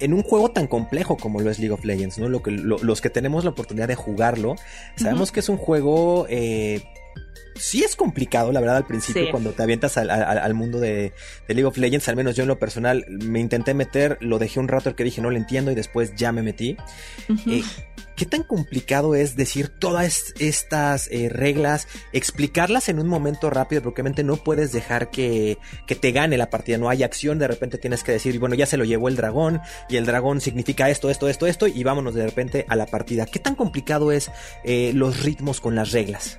[0.00, 2.28] en un juego tan complejo como lo es League of Legends, ¿no?
[2.28, 4.56] Lo que, los que tenemos la oportunidad de jugarlo,
[4.96, 6.26] sabemos que es un juego...
[6.28, 6.82] Eh,
[7.54, 11.12] sí es complicado, la verdad, al principio, cuando te avientas al, mundo de,
[11.48, 14.68] League of Legends, al menos yo en lo personal me intenté meter, lo dejé un
[14.68, 16.76] rato el que dije no lo entiendo y después ya me metí.
[18.16, 23.82] ¿Qué tan complicado es decir todas estas eh, reglas, explicarlas en un momento rápido?
[23.82, 25.58] Porque obviamente no puedes dejar que,
[26.00, 28.76] te gane la partida, no hay acción, de repente tienes que decir, bueno, ya se
[28.76, 32.24] lo llevó el dragón y el dragón significa esto, esto, esto, esto y vámonos de
[32.24, 33.26] repente a la partida.
[33.26, 34.30] ¿Qué tan complicado es
[34.62, 36.38] eh, los ritmos con las reglas?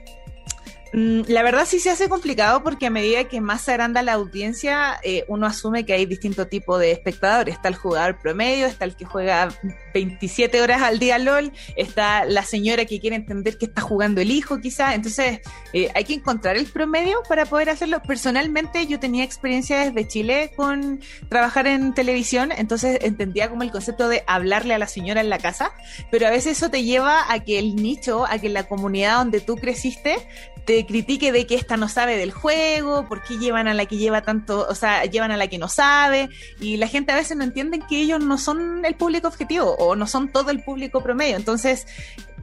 [0.96, 4.14] Mm, la verdad sí se hace complicado porque a medida que más se agranda la
[4.14, 7.56] audiencia, eh, uno asume que hay distinto tipo de espectadores.
[7.56, 9.50] Está el jugador promedio, está el que juega
[9.96, 14.30] 27 horas al día LOL, está la señora que quiere entender que está jugando el
[14.30, 15.40] hijo quizá, entonces
[15.72, 18.02] eh, hay que encontrar el promedio para poder hacerlo.
[18.02, 24.10] Personalmente yo tenía experiencia desde Chile con trabajar en televisión, entonces entendía como el concepto
[24.10, 25.72] de hablarle a la señora en la casa,
[26.12, 29.40] pero a veces eso te lleva a que el nicho, a que la comunidad donde
[29.40, 30.18] tú creciste
[30.66, 33.98] te critique de que esta no sabe del juego, por qué llevan a la que
[33.98, 36.30] lleva tanto, o sea, llevan a la que no sabe,
[36.60, 39.96] y la gente a veces no entiende que ellos no son el público objetivo o
[39.96, 41.36] no son todo el público promedio.
[41.38, 41.88] Entonces,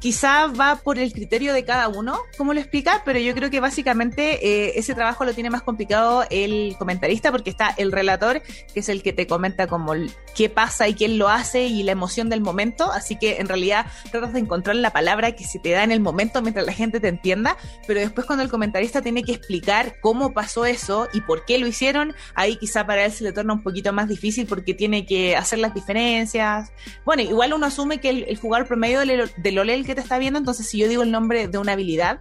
[0.02, 3.60] quizá va por el criterio de cada uno, como lo explica, pero yo creo que
[3.60, 8.42] básicamente eh, ese trabajo lo tiene más complicado el comentarista porque está el relator,
[8.74, 9.92] que es el que te comenta como
[10.34, 13.86] qué pasa y quién lo hace y la emoción del momento, así que en realidad
[14.10, 16.98] tratas de encontrar la palabra que se te da en el momento mientras la gente
[16.98, 21.44] te entienda, pero después cuando el comentarista tiene que explicar cómo pasó eso y por
[21.44, 24.74] qué lo hicieron, ahí quizá para él se le torna un poquito más difícil porque
[24.74, 26.72] tiene que hacer las diferencias.
[27.04, 30.66] Bueno, igual uno asume que el, jugador promedio del, del OLEL te está viendo, entonces
[30.66, 32.20] si yo digo el nombre de una habilidad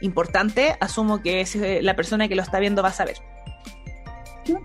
[0.00, 3.16] importante, asumo que es eh, la persona que lo está viendo va a saber.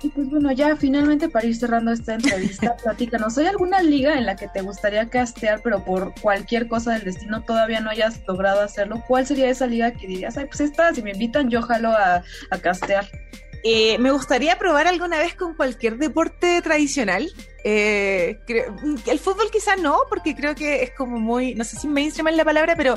[0.02, 4.26] Y pues bueno, ya finalmente para ir cerrando esta entrevista, platícanos, ¿hay alguna liga en
[4.26, 8.62] la que te gustaría castear, pero por cualquier cosa del destino todavía no hayas logrado
[8.62, 9.04] hacerlo?
[9.08, 12.24] ¿Cuál sería esa liga que dirías, ay, pues esta, si me invitan, yo jalo a,
[12.50, 13.08] a castear?
[13.64, 17.32] Eh, me gustaría probar alguna vez con cualquier deporte tradicional.
[17.64, 18.40] Eh,
[19.08, 22.36] el fútbol quizá no, porque creo que es como muy, no sé si mainstream es
[22.36, 22.96] la palabra, pero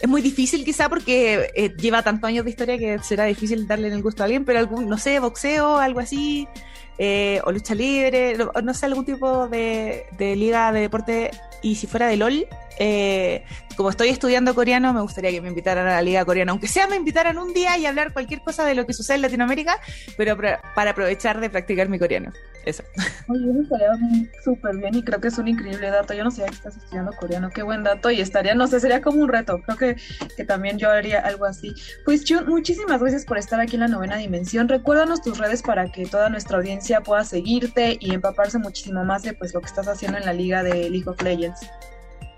[0.00, 3.88] es muy difícil quizá porque eh, lleva tantos años de historia que será difícil darle
[3.88, 6.48] el gusto a alguien, pero algún, no sé, boxeo, algo así,
[7.44, 11.30] o lucha libre, no, sé, algún tipo de, de liga de deporte,
[11.62, 12.46] y si fuera de LOL,
[12.78, 13.44] eh,
[13.76, 16.86] como estoy estudiando coreano, me gustaría que me invitaran a la Liga Coreana, aunque sea
[16.86, 19.78] me invitaran un día y hablar cualquier cosa de lo que sucede en Latinoamérica,
[20.16, 22.32] pero para aprovechar de practicar mi coreano.
[22.64, 22.82] Eso.
[23.28, 23.92] Oye, eso estaría
[24.44, 26.12] súper bien y creo que es un increíble dato.
[26.12, 29.22] Yo no que estás estudiando coreano, qué buen dato y estaría, no sé, sería como
[29.22, 29.60] un reto.
[29.62, 29.96] Creo que,
[30.36, 31.74] que también yo haría algo así.
[32.04, 34.68] Pues Chun, muchísimas gracias por estar aquí en la novena dimensión.
[34.68, 39.32] Recuérdanos tus redes para que toda nuestra audiencia pueda seguirte y empaparse muchísimo más de
[39.32, 41.60] pues lo que estás haciendo en la liga de League of Legends.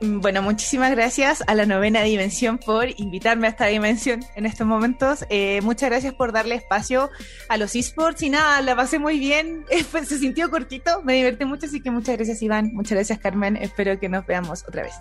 [0.03, 5.27] Bueno, muchísimas gracias a la novena dimensión por invitarme a esta dimensión en estos momentos.
[5.29, 7.11] Eh, muchas gracias por darle espacio
[7.51, 9.67] a los esports y nada, la pasé muy bien.
[10.07, 13.57] se sintió cortito, me divertí mucho, así que muchas gracias Iván, muchas gracias Carmen.
[13.57, 14.95] Espero que nos veamos otra vez.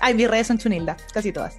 [0.00, 1.58] Ay, mis redes son Chunilda, casi todas.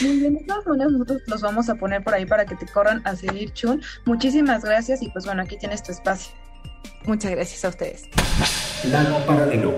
[0.00, 2.66] Muy bien, de todas maneras nosotros los vamos a poner por ahí para que te
[2.66, 3.82] corran a seguir Chun.
[4.06, 6.32] Muchísimas gracias y pues bueno, aquí tienes tu espacio.
[7.04, 8.04] Muchas gracias a ustedes.
[8.84, 9.74] Lano Paralelo.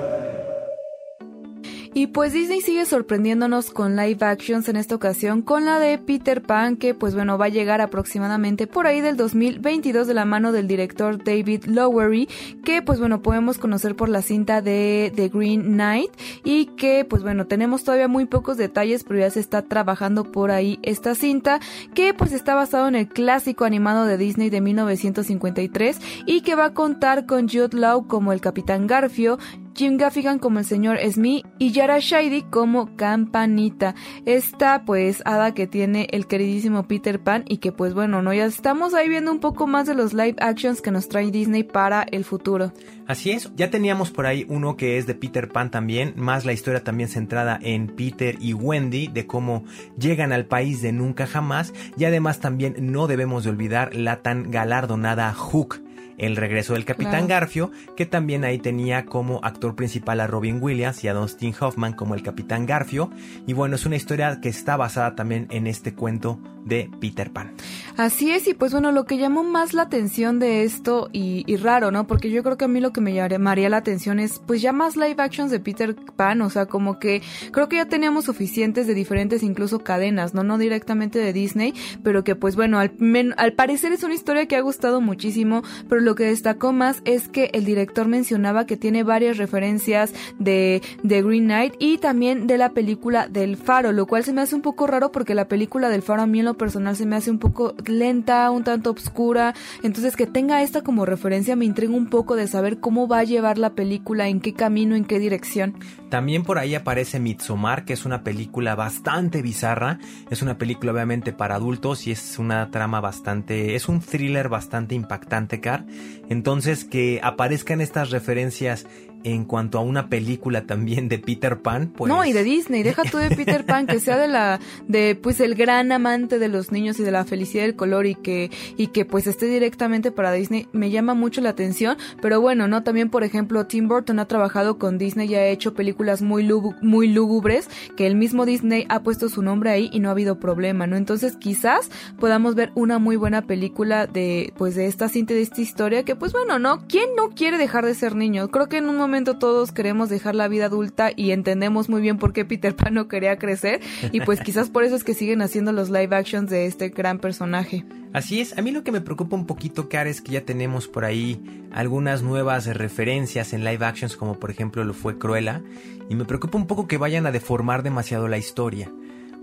[1.93, 6.41] Y pues Disney sigue sorprendiéndonos con live actions en esta ocasión con la de Peter
[6.41, 10.53] Pan que pues bueno va a llegar aproximadamente por ahí del 2022 de la mano
[10.53, 12.29] del director David Lowery
[12.65, 16.13] que pues bueno podemos conocer por la cinta de The Green Knight
[16.45, 20.53] y que pues bueno tenemos todavía muy pocos detalles pero ya se está trabajando por
[20.53, 21.59] ahí esta cinta
[21.95, 26.67] que pues está basado en el clásico animado de Disney de 1953 y que va
[26.67, 29.39] a contar con Jude Law como el Capitán Garfio
[29.75, 33.95] Jim Gaffigan como el señor Smith y Yara Shady como Campanita.
[34.27, 38.47] Esta pues hada que tiene el queridísimo Peter Pan y que pues bueno, no ya
[38.47, 42.03] estamos ahí viendo un poco más de los live actions que nos trae Disney para
[42.03, 42.73] el futuro.
[43.07, 46.53] Así es, ya teníamos por ahí uno que es de Peter Pan también, más la
[46.53, 49.65] historia también centrada en Peter y Wendy, de cómo
[49.99, 54.51] llegan al país de nunca jamás, y además también no debemos de olvidar la tan
[54.51, 55.81] galardonada Hook
[56.21, 61.03] el regreso del Capitán Garfio, que también ahí tenía como actor principal a Robin Williams
[61.03, 63.11] y a Dustin Hoffman como el Capitán Garfio.
[63.47, 67.53] Y bueno, es una historia que está basada también en este cuento de Peter Pan.
[67.97, 71.91] Así es, y pues bueno, lo que llamó más la atención de esto, y, raro,
[71.91, 72.07] ¿no?
[72.07, 74.73] Porque yo creo que a mí lo que me llamaría la atención es pues ya
[74.73, 78.87] más live actions de Peter Pan, o sea, como que creo que ya teníamos suficientes
[78.87, 80.45] de diferentes incluso cadenas, ¿no?
[80.45, 82.93] No directamente de Disney, pero que pues bueno, al,
[83.37, 87.29] al parecer es una historia que ha gustado muchísimo, pero lo que destacó más es
[87.29, 92.59] que el director mencionaba que tiene varias referencias de, de Green Knight y también de
[92.59, 95.89] la película del Faro, lo cual se me hace un poco raro porque la película
[95.89, 98.91] del Faro a mí en lo personal se me hace un poco lenta, un tanto
[98.91, 103.21] oscura, entonces que tenga esta como referencia me intriga un poco de saber cómo va
[103.21, 105.75] a llevar la película, en qué camino, en qué dirección.
[106.09, 111.33] También por ahí aparece Midsommar, que es una película bastante bizarra, es una película obviamente
[111.33, 115.85] para adultos y es una trama bastante, es un thriller bastante impactante, Car.
[116.29, 118.87] Entonces que aparezcan estas referencias
[119.25, 122.09] en cuanto a una película también de Peter Pan, pues...
[122.09, 125.41] No, y de Disney, deja tú de Peter Pan, que sea de la, de pues
[125.41, 128.89] el gran amante de los niños y de la felicidad del color y que, y
[128.89, 132.83] que pues esté directamente para Disney, me llama mucho la atención, pero bueno, ¿no?
[132.83, 136.49] También, por ejemplo, Tim Burton ha trabajado con Disney y ha hecho películas muy,
[136.81, 140.41] muy lúgubres, que el mismo Disney ha puesto su nombre ahí y no ha habido
[140.41, 140.97] problema, ¿no?
[140.97, 145.61] Entonces quizás podamos ver una muy buena película de, pues de esta cinta, de esta
[145.61, 146.87] historia, que pues bueno, ¿no?
[146.89, 148.49] ¿Quién no quiere dejar de ser niño?
[148.49, 152.17] Creo que en un momento todos queremos dejar la vida adulta y entendemos muy bien
[152.17, 153.81] por qué Peter Pan no quería crecer
[154.13, 157.19] y pues quizás por eso es que siguen haciendo los live actions de este gran
[157.19, 157.85] personaje.
[158.13, 160.87] Así es, a mí lo que me preocupa un poquito, Car, es que ya tenemos
[160.87, 161.41] por ahí
[161.73, 165.61] algunas nuevas referencias en live actions, como por ejemplo lo fue Cruella,
[166.09, 168.91] y me preocupa un poco que vayan a deformar demasiado la historia.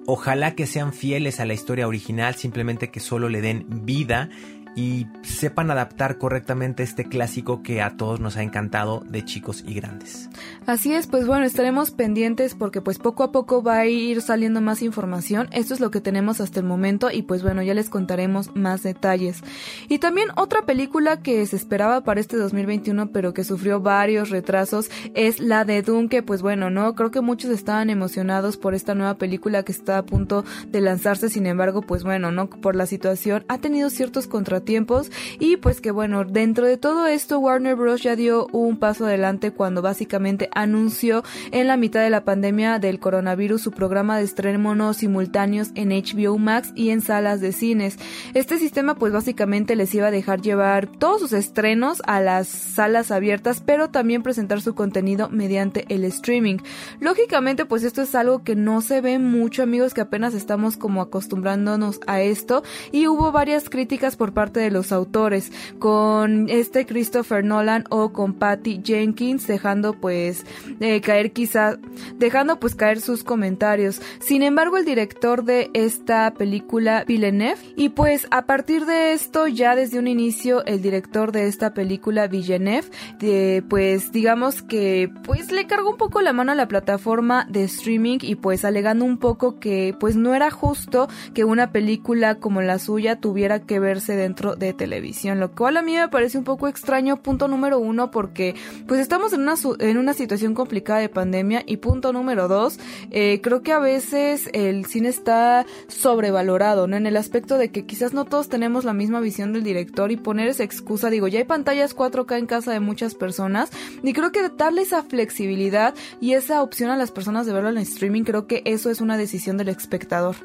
[0.05, 4.29] Ojalá que sean fieles a la historia original, simplemente que solo le den vida
[4.77, 9.73] y sepan adaptar correctamente este clásico que a todos nos ha encantado de chicos y
[9.73, 10.29] grandes.
[10.67, 14.61] Así es, pues bueno, estaremos pendientes porque pues poco a poco va a ir saliendo
[14.61, 15.49] más información.
[15.51, 18.83] Esto es lo que tenemos hasta el momento y pues bueno, ya les contaremos más
[18.83, 19.41] detalles.
[19.89, 24.91] Y también otra película que se esperaba para este 2021 pero que sufrió varios retrasos
[25.15, 28.93] es la de Dune, que pues bueno, no, creo que muchos estaban emocionados por esta
[28.93, 32.85] nueva película que está a punto de lanzarse, sin embargo, pues bueno, no, por la
[32.85, 35.09] situación ha tenido ciertos contratos tiempos
[35.39, 38.03] y pues que bueno, dentro de todo esto Warner Bros.
[38.03, 42.99] ya dio un paso adelante cuando básicamente anunció en la mitad de la pandemia del
[42.99, 47.97] coronavirus su programa de estreno simultáneos en HBO Max y en salas de cines.
[48.33, 53.11] Este sistema pues básicamente les iba a dejar llevar todos sus estrenos a las salas
[53.11, 56.57] abiertas, pero también presentar su contenido mediante el streaming.
[56.99, 61.01] Lógicamente pues esto es algo que no se ve mucho amigos que apenas estamos como
[61.01, 67.43] acostumbrándonos a esto y hubo varias críticas por parte de los autores, con este Christopher
[67.43, 70.45] Nolan o con Patty Jenkins, dejando pues
[70.79, 71.77] eh, caer quizá,
[72.17, 74.01] dejando pues caer sus comentarios.
[74.19, 79.75] Sin embargo, el director de esta película, Villeneuve, y pues a partir de esto, ya
[79.75, 82.87] desde un inicio, el director de esta película, Villeneuve,
[83.19, 87.63] de, pues digamos que pues le cargó un poco la mano a la plataforma de
[87.63, 92.61] streaming y pues alegando un poco que pues no era justo que una película como
[92.61, 96.43] la suya tuviera que verse dentro de televisión, lo cual a mí me parece un
[96.43, 98.55] poco extraño, punto número uno, porque
[98.87, 102.79] pues estamos en una, en una situación complicada de pandemia y punto número dos,
[103.11, 106.97] eh, creo que a veces el cine está sobrevalorado, ¿no?
[106.97, 110.17] En el aspecto de que quizás no todos tenemos la misma visión del director y
[110.17, 113.71] poner esa excusa, digo, ya hay pantallas 4K en casa de muchas personas
[114.03, 117.77] y creo que darle esa flexibilidad y esa opción a las personas de verlo en
[117.77, 120.35] streaming, creo que eso es una decisión del espectador.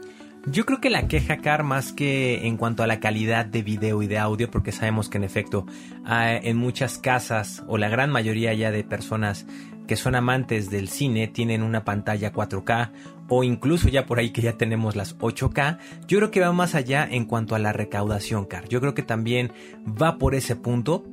[0.47, 4.03] Yo creo que la queja, Car, más que en cuanto a la calidad de video
[4.03, 5.67] y de audio, porque sabemos que en efecto
[6.05, 9.47] en muchas casas o la gran mayoría ya de personas
[9.87, 12.91] que son amantes del cine tienen una pantalla 4K
[13.29, 15.79] o incluso ya por ahí que ya tenemos las 8K,
[16.09, 18.69] yo creo que va más allá en cuanto a la recaudación, Car.
[18.69, 19.53] Yo creo que también
[19.87, 21.05] va por ese punto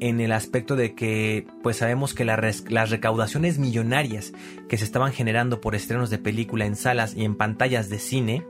[0.00, 4.32] en el aspecto de que pues sabemos que las recaudaciones millonarias
[4.68, 8.44] que se estaban generando por estrenos de película en salas y en pantallas de cine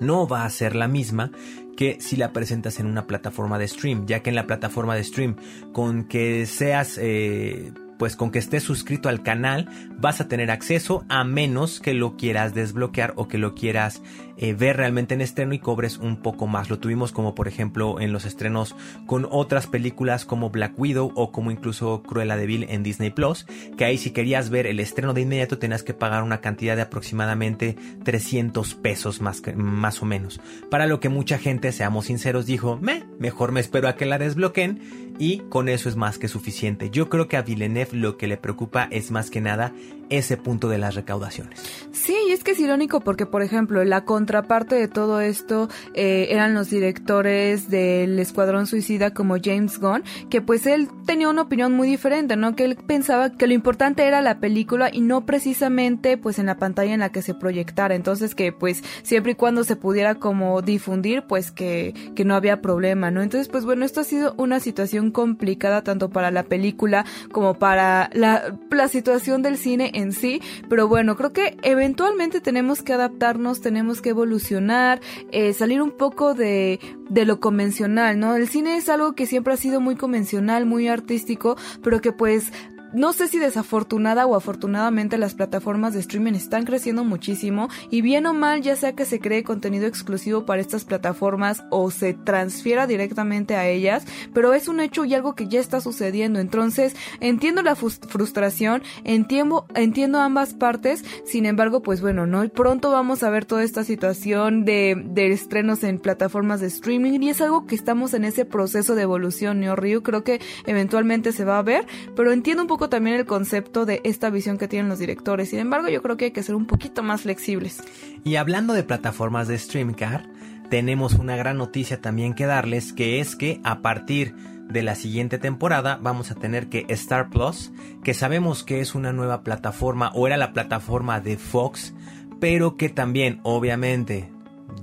[0.00, 1.30] no va a ser la misma
[1.76, 5.04] que si la presentas en una plataforma de stream, ya que en la plataforma de
[5.04, 5.36] stream,
[5.72, 9.68] con que seas eh, pues con que estés suscrito al canal
[9.98, 14.02] vas a tener acceso a menos que lo quieras desbloquear o que lo quieras
[14.36, 16.70] eh, ver realmente en estreno y cobres un poco más.
[16.70, 18.74] Lo tuvimos como por ejemplo en los estrenos
[19.06, 23.46] con otras películas como Black Widow o como incluso Cruella de Vil en Disney Plus,
[23.76, 26.82] que ahí si querías ver el estreno de inmediato tenías que pagar una cantidad de
[26.82, 30.40] aproximadamente 300 pesos más, más o menos.
[30.70, 34.18] Para lo que mucha gente, seamos sinceros, dijo, me, mejor me espero a que la
[34.18, 36.90] desbloqueen y con eso es más que suficiente.
[36.90, 39.72] Yo creo que a Villeneuve lo que le preocupa es más que nada
[40.10, 41.60] ese punto de las recaudaciones.
[41.92, 46.28] Sí, y es que es irónico porque, por ejemplo, la contraparte de todo esto eh,
[46.30, 51.72] eran los directores del Escuadrón Suicida como James Gunn, que pues él tenía una opinión
[51.72, 52.54] muy diferente, ¿no?
[52.54, 56.56] Que él pensaba que lo importante era la película y no precisamente pues en la
[56.56, 57.94] pantalla en la que se proyectara.
[57.94, 62.60] Entonces que pues siempre y cuando se pudiera como difundir, pues que, que no había
[62.60, 63.22] problema, ¿no?
[63.22, 68.10] Entonces pues bueno, esto ha sido una situación complicada tanto para la película como para
[68.12, 73.60] la, la situación del cine en sí, pero bueno, creo que eventualmente tenemos que adaptarnos,
[73.60, 75.00] tenemos que evolucionar,
[75.32, 78.36] eh, salir un poco de, de lo convencional, ¿no?
[78.36, 82.52] El cine es algo que siempre ha sido muy convencional, muy artístico, pero que pues
[82.94, 88.26] no sé si desafortunada o afortunadamente las plataformas de streaming están creciendo muchísimo y bien
[88.26, 92.86] o mal ya sea que se cree contenido exclusivo para estas plataformas o se transfiera
[92.86, 96.38] directamente a ellas, pero es un hecho y algo que ya está sucediendo.
[96.38, 102.48] Entonces entiendo la frustración, entiendo, entiendo ambas partes, sin embargo pues bueno, ¿no?
[102.48, 107.40] Pronto vamos a ver toda esta situación de, estrenos en plataformas de streaming y es
[107.40, 109.74] algo que estamos en ese proceso de evolución, ¿no?
[109.74, 113.86] Río creo que eventualmente se va a ver, pero entiendo un poco también el concepto
[113.86, 115.50] de esta visión que tienen los directores.
[115.50, 117.82] Sin embargo, yo creo que hay que ser un poquito más flexibles.
[118.24, 120.28] Y hablando de plataformas de Streamcar,
[120.70, 124.34] tenemos una gran noticia también que darles, que es que a partir
[124.68, 127.72] de la siguiente temporada vamos a tener que Star Plus,
[128.02, 131.94] que sabemos que es una nueva plataforma o era la plataforma de Fox,
[132.40, 134.30] pero que también obviamente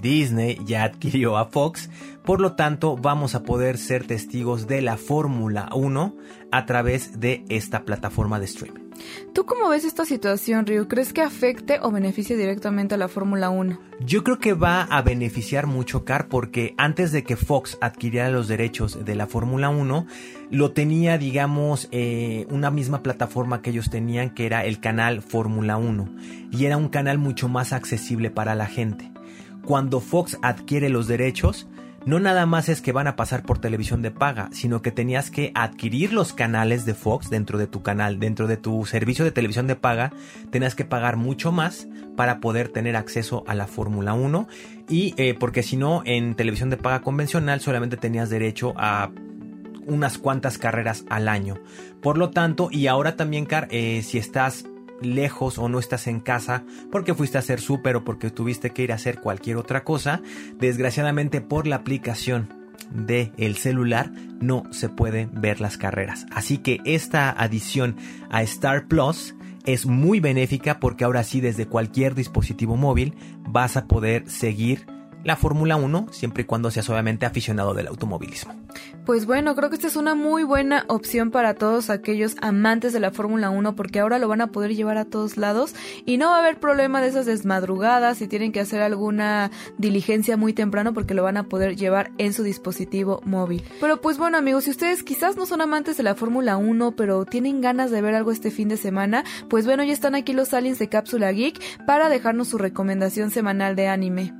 [0.01, 1.89] Disney ya adquirió a Fox,
[2.23, 6.15] por lo tanto vamos a poder ser testigos de la Fórmula 1
[6.51, 8.81] a través de esta plataforma de streaming.
[9.33, 10.87] ¿Tú cómo ves esta situación, Ryu?
[10.87, 13.79] ¿Crees que afecte o beneficie directamente a la Fórmula 1?
[14.01, 18.47] Yo creo que va a beneficiar mucho, Car, porque antes de que Fox adquiriera los
[18.47, 20.05] derechos de la Fórmula 1,
[20.51, 25.77] lo tenía, digamos, eh, una misma plataforma que ellos tenían, que era el canal Fórmula
[25.77, 26.15] 1.
[26.51, 29.11] Y era un canal mucho más accesible para la gente
[29.65, 31.67] cuando Fox adquiere los derechos,
[32.05, 35.29] no nada más es que van a pasar por televisión de paga, sino que tenías
[35.29, 39.31] que adquirir los canales de Fox dentro de tu canal, dentro de tu servicio de
[39.31, 40.11] televisión de paga,
[40.49, 44.47] tenías que pagar mucho más para poder tener acceso a la Fórmula 1
[44.89, 49.11] y eh, porque si no en televisión de paga convencional solamente tenías derecho a
[49.85, 51.55] unas cuantas carreras al año.
[52.01, 54.65] Por lo tanto, y ahora también, Car, eh, si estás
[55.01, 58.83] lejos o no estás en casa porque fuiste a hacer súper o porque tuviste que
[58.83, 60.21] ir a hacer cualquier otra cosa,
[60.59, 62.49] desgraciadamente por la aplicación
[62.93, 66.25] de el celular no se pueden ver las carreras.
[66.31, 67.95] Así que esta adición
[68.29, 69.35] a Star Plus
[69.65, 73.15] es muy benéfica porque ahora sí desde cualquier dispositivo móvil
[73.47, 74.87] vas a poder seguir
[75.23, 78.60] la Fórmula 1 siempre y cuando seas obviamente aficionado del automovilismo.
[79.05, 82.99] Pues bueno, creo que esta es una muy buena opción para todos aquellos amantes de
[82.99, 85.73] la Fórmula 1 porque ahora lo van a poder llevar a todos lados
[86.05, 90.37] y no va a haber problema de esas desmadrugadas si tienen que hacer alguna diligencia
[90.37, 93.63] muy temprano porque lo van a poder llevar en su dispositivo móvil.
[93.79, 97.25] Pero pues bueno amigos, si ustedes quizás no son amantes de la Fórmula 1 pero
[97.25, 100.53] tienen ganas de ver algo este fin de semana, pues bueno, ya están aquí los
[100.53, 104.33] aliens de Cápsula Geek para dejarnos su recomendación semanal de anime.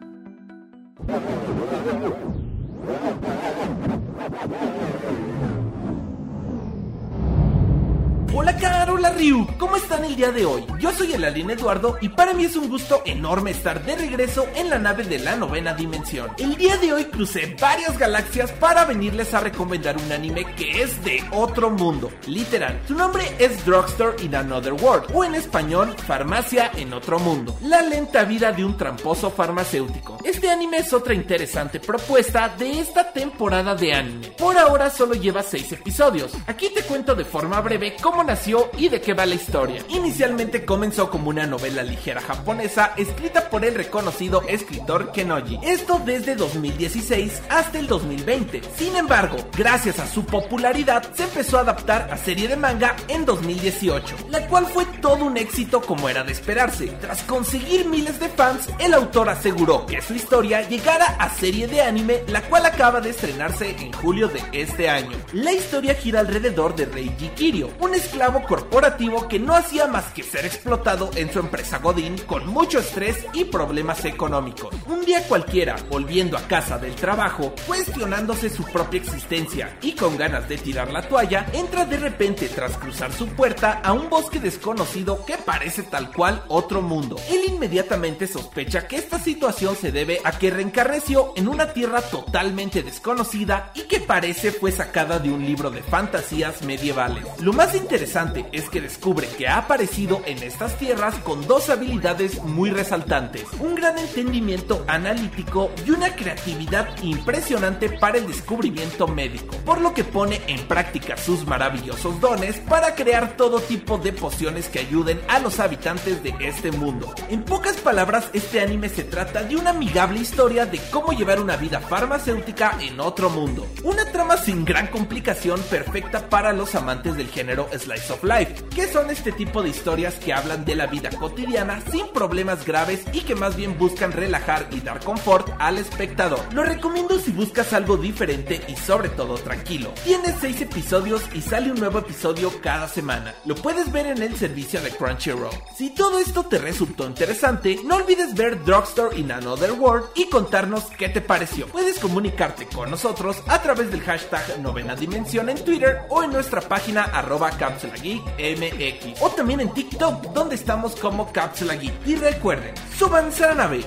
[8.34, 10.66] Hola Carola Ryu, ¿cómo están el día de hoy?
[10.80, 14.48] Yo soy el alien Eduardo y para mí es un gusto enorme estar de regreso
[14.56, 16.32] en la nave de la novena dimensión.
[16.38, 21.04] El día de hoy crucé varias galaxias para venirles a recomendar un anime que es
[21.04, 22.80] de otro mundo, literal.
[22.88, 27.58] Su nombre es Drugstore in Another World o en español Farmacia en otro mundo.
[27.64, 30.20] La lenta vida de un tramposo farmacéutico.
[30.24, 34.28] Este anime es otra interesante propuesta de esta temporada de anime.
[34.38, 36.32] Por ahora solo lleva 6 episodios.
[36.48, 39.84] Aquí te cuento de forma breve cómo nació y de qué va la historia.
[39.90, 45.60] Inicialmente comenzó como una novela ligera japonesa escrita por el reconocido escritor Kenoji.
[45.64, 48.62] Esto desde 2016 hasta el 2020.
[48.78, 53.26] Sin embargo, gracias a su popularidad, se empezó a adaptar a serie de manga en
[53.26, 56.88] 2018, la cual fue todo un éxito como era de esperarse.
[57.02, 61.82] Tras conseguir miles de fans, el autor aseguró que su historia llegara a serie de
[61.82, 65.18] anime, la cual acaba de estrenarse en julio de este año.
[65.34, 70.22] La historia gira alrededor de Reiji Kirio, un esclavo corporativo que no hacía más que
[70.22, 74.76] ser explotado en su empresa Godín con mucho estrés y problemas económicos.
[74.86, 80.50] Un día cualquiera, volviendo a casa del trabajo, cuestionándose su propia existencia y con ganas
[80.50, 85.24] de tirar la toalla, entra de repente tras cruzar su puerta a un bosque desconocido
[85.26, 87.16] que parece tal cual otro mundo.
[87.30, 92.84] Él inmediatamente sospecha que esta situación se debe a que reencarneció en una tierra totalmente
[92.84, 97.24] desconocida y que parece fue sacada de un libro de fantasías medievales.
[97.40, 102.42] Lo más interesante es que descubre que ha aparecido en estas tierras con dos habilidades
[102.44, 109.80] muy resaltantes, un gran entendimiento analítico y una creatividad impresionante para el descubrimiento médico, por
[109.82, 114.80] lo que pone en práctica sus maravillosos dones para crear todo tipo de pociones que
[114.80, 117.14] ayuden a los habitantes de este mundo.
[117.30, 121.56] En pocas palabras, este anime se trata de una amigable historia de cómo llevar una
[121.56, 123.68] vida farmacéutica en otro mundo.
[123.84, 128.56] Una trama sin gran complicación perfecta para los amantes del género slice Slice of Life,
[128.74, 133.02] que son este tipo de historias que hablan de la vida cotidiana sin problemas graves
[133.12, 136.40] y que más bien buscan relajar y dar confort al espectador.
[136.54, 139.94] Lo recomiendo si buscas algo diferente y sobre todo tranquilo.
[140.06, 143.36] Tiene 6 episodios y sale un nuevo episodio cada semana.
[143.46, 145.52] Lo puedes ver en el servicio de Crunchyroll.
[145.76, 150.86] Si todo esto te resultó interesante, no olvides ver Drugstore in Another World y contarnos
[150.98, 151.68] qué te pareció.
[151.68, 156.62] Puedes comunicarte con nosotros a través del hashtag Novena Dimensión en Twitter o en nuestra
[156.62, 157.52] página arroba
[157.82, 161.94] Cápsula Geek MX o también en TikTok donde estamos como Cápsula Geek.
[162.06, 163.84] Y recuerden, súbanse a la nave.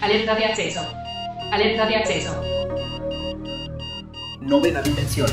[0.00, 0.80] Alerta de acceso.
[1.50, 2.42] Alerta de acceso.
[4.40, 5.28] Novena dimensión.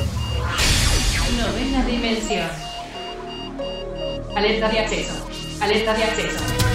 [1.37, 2.49] Novena dimensión.
[4.35, 5.27] Alerta de acceso.
[5.61, 6.74] Alerta de acceso.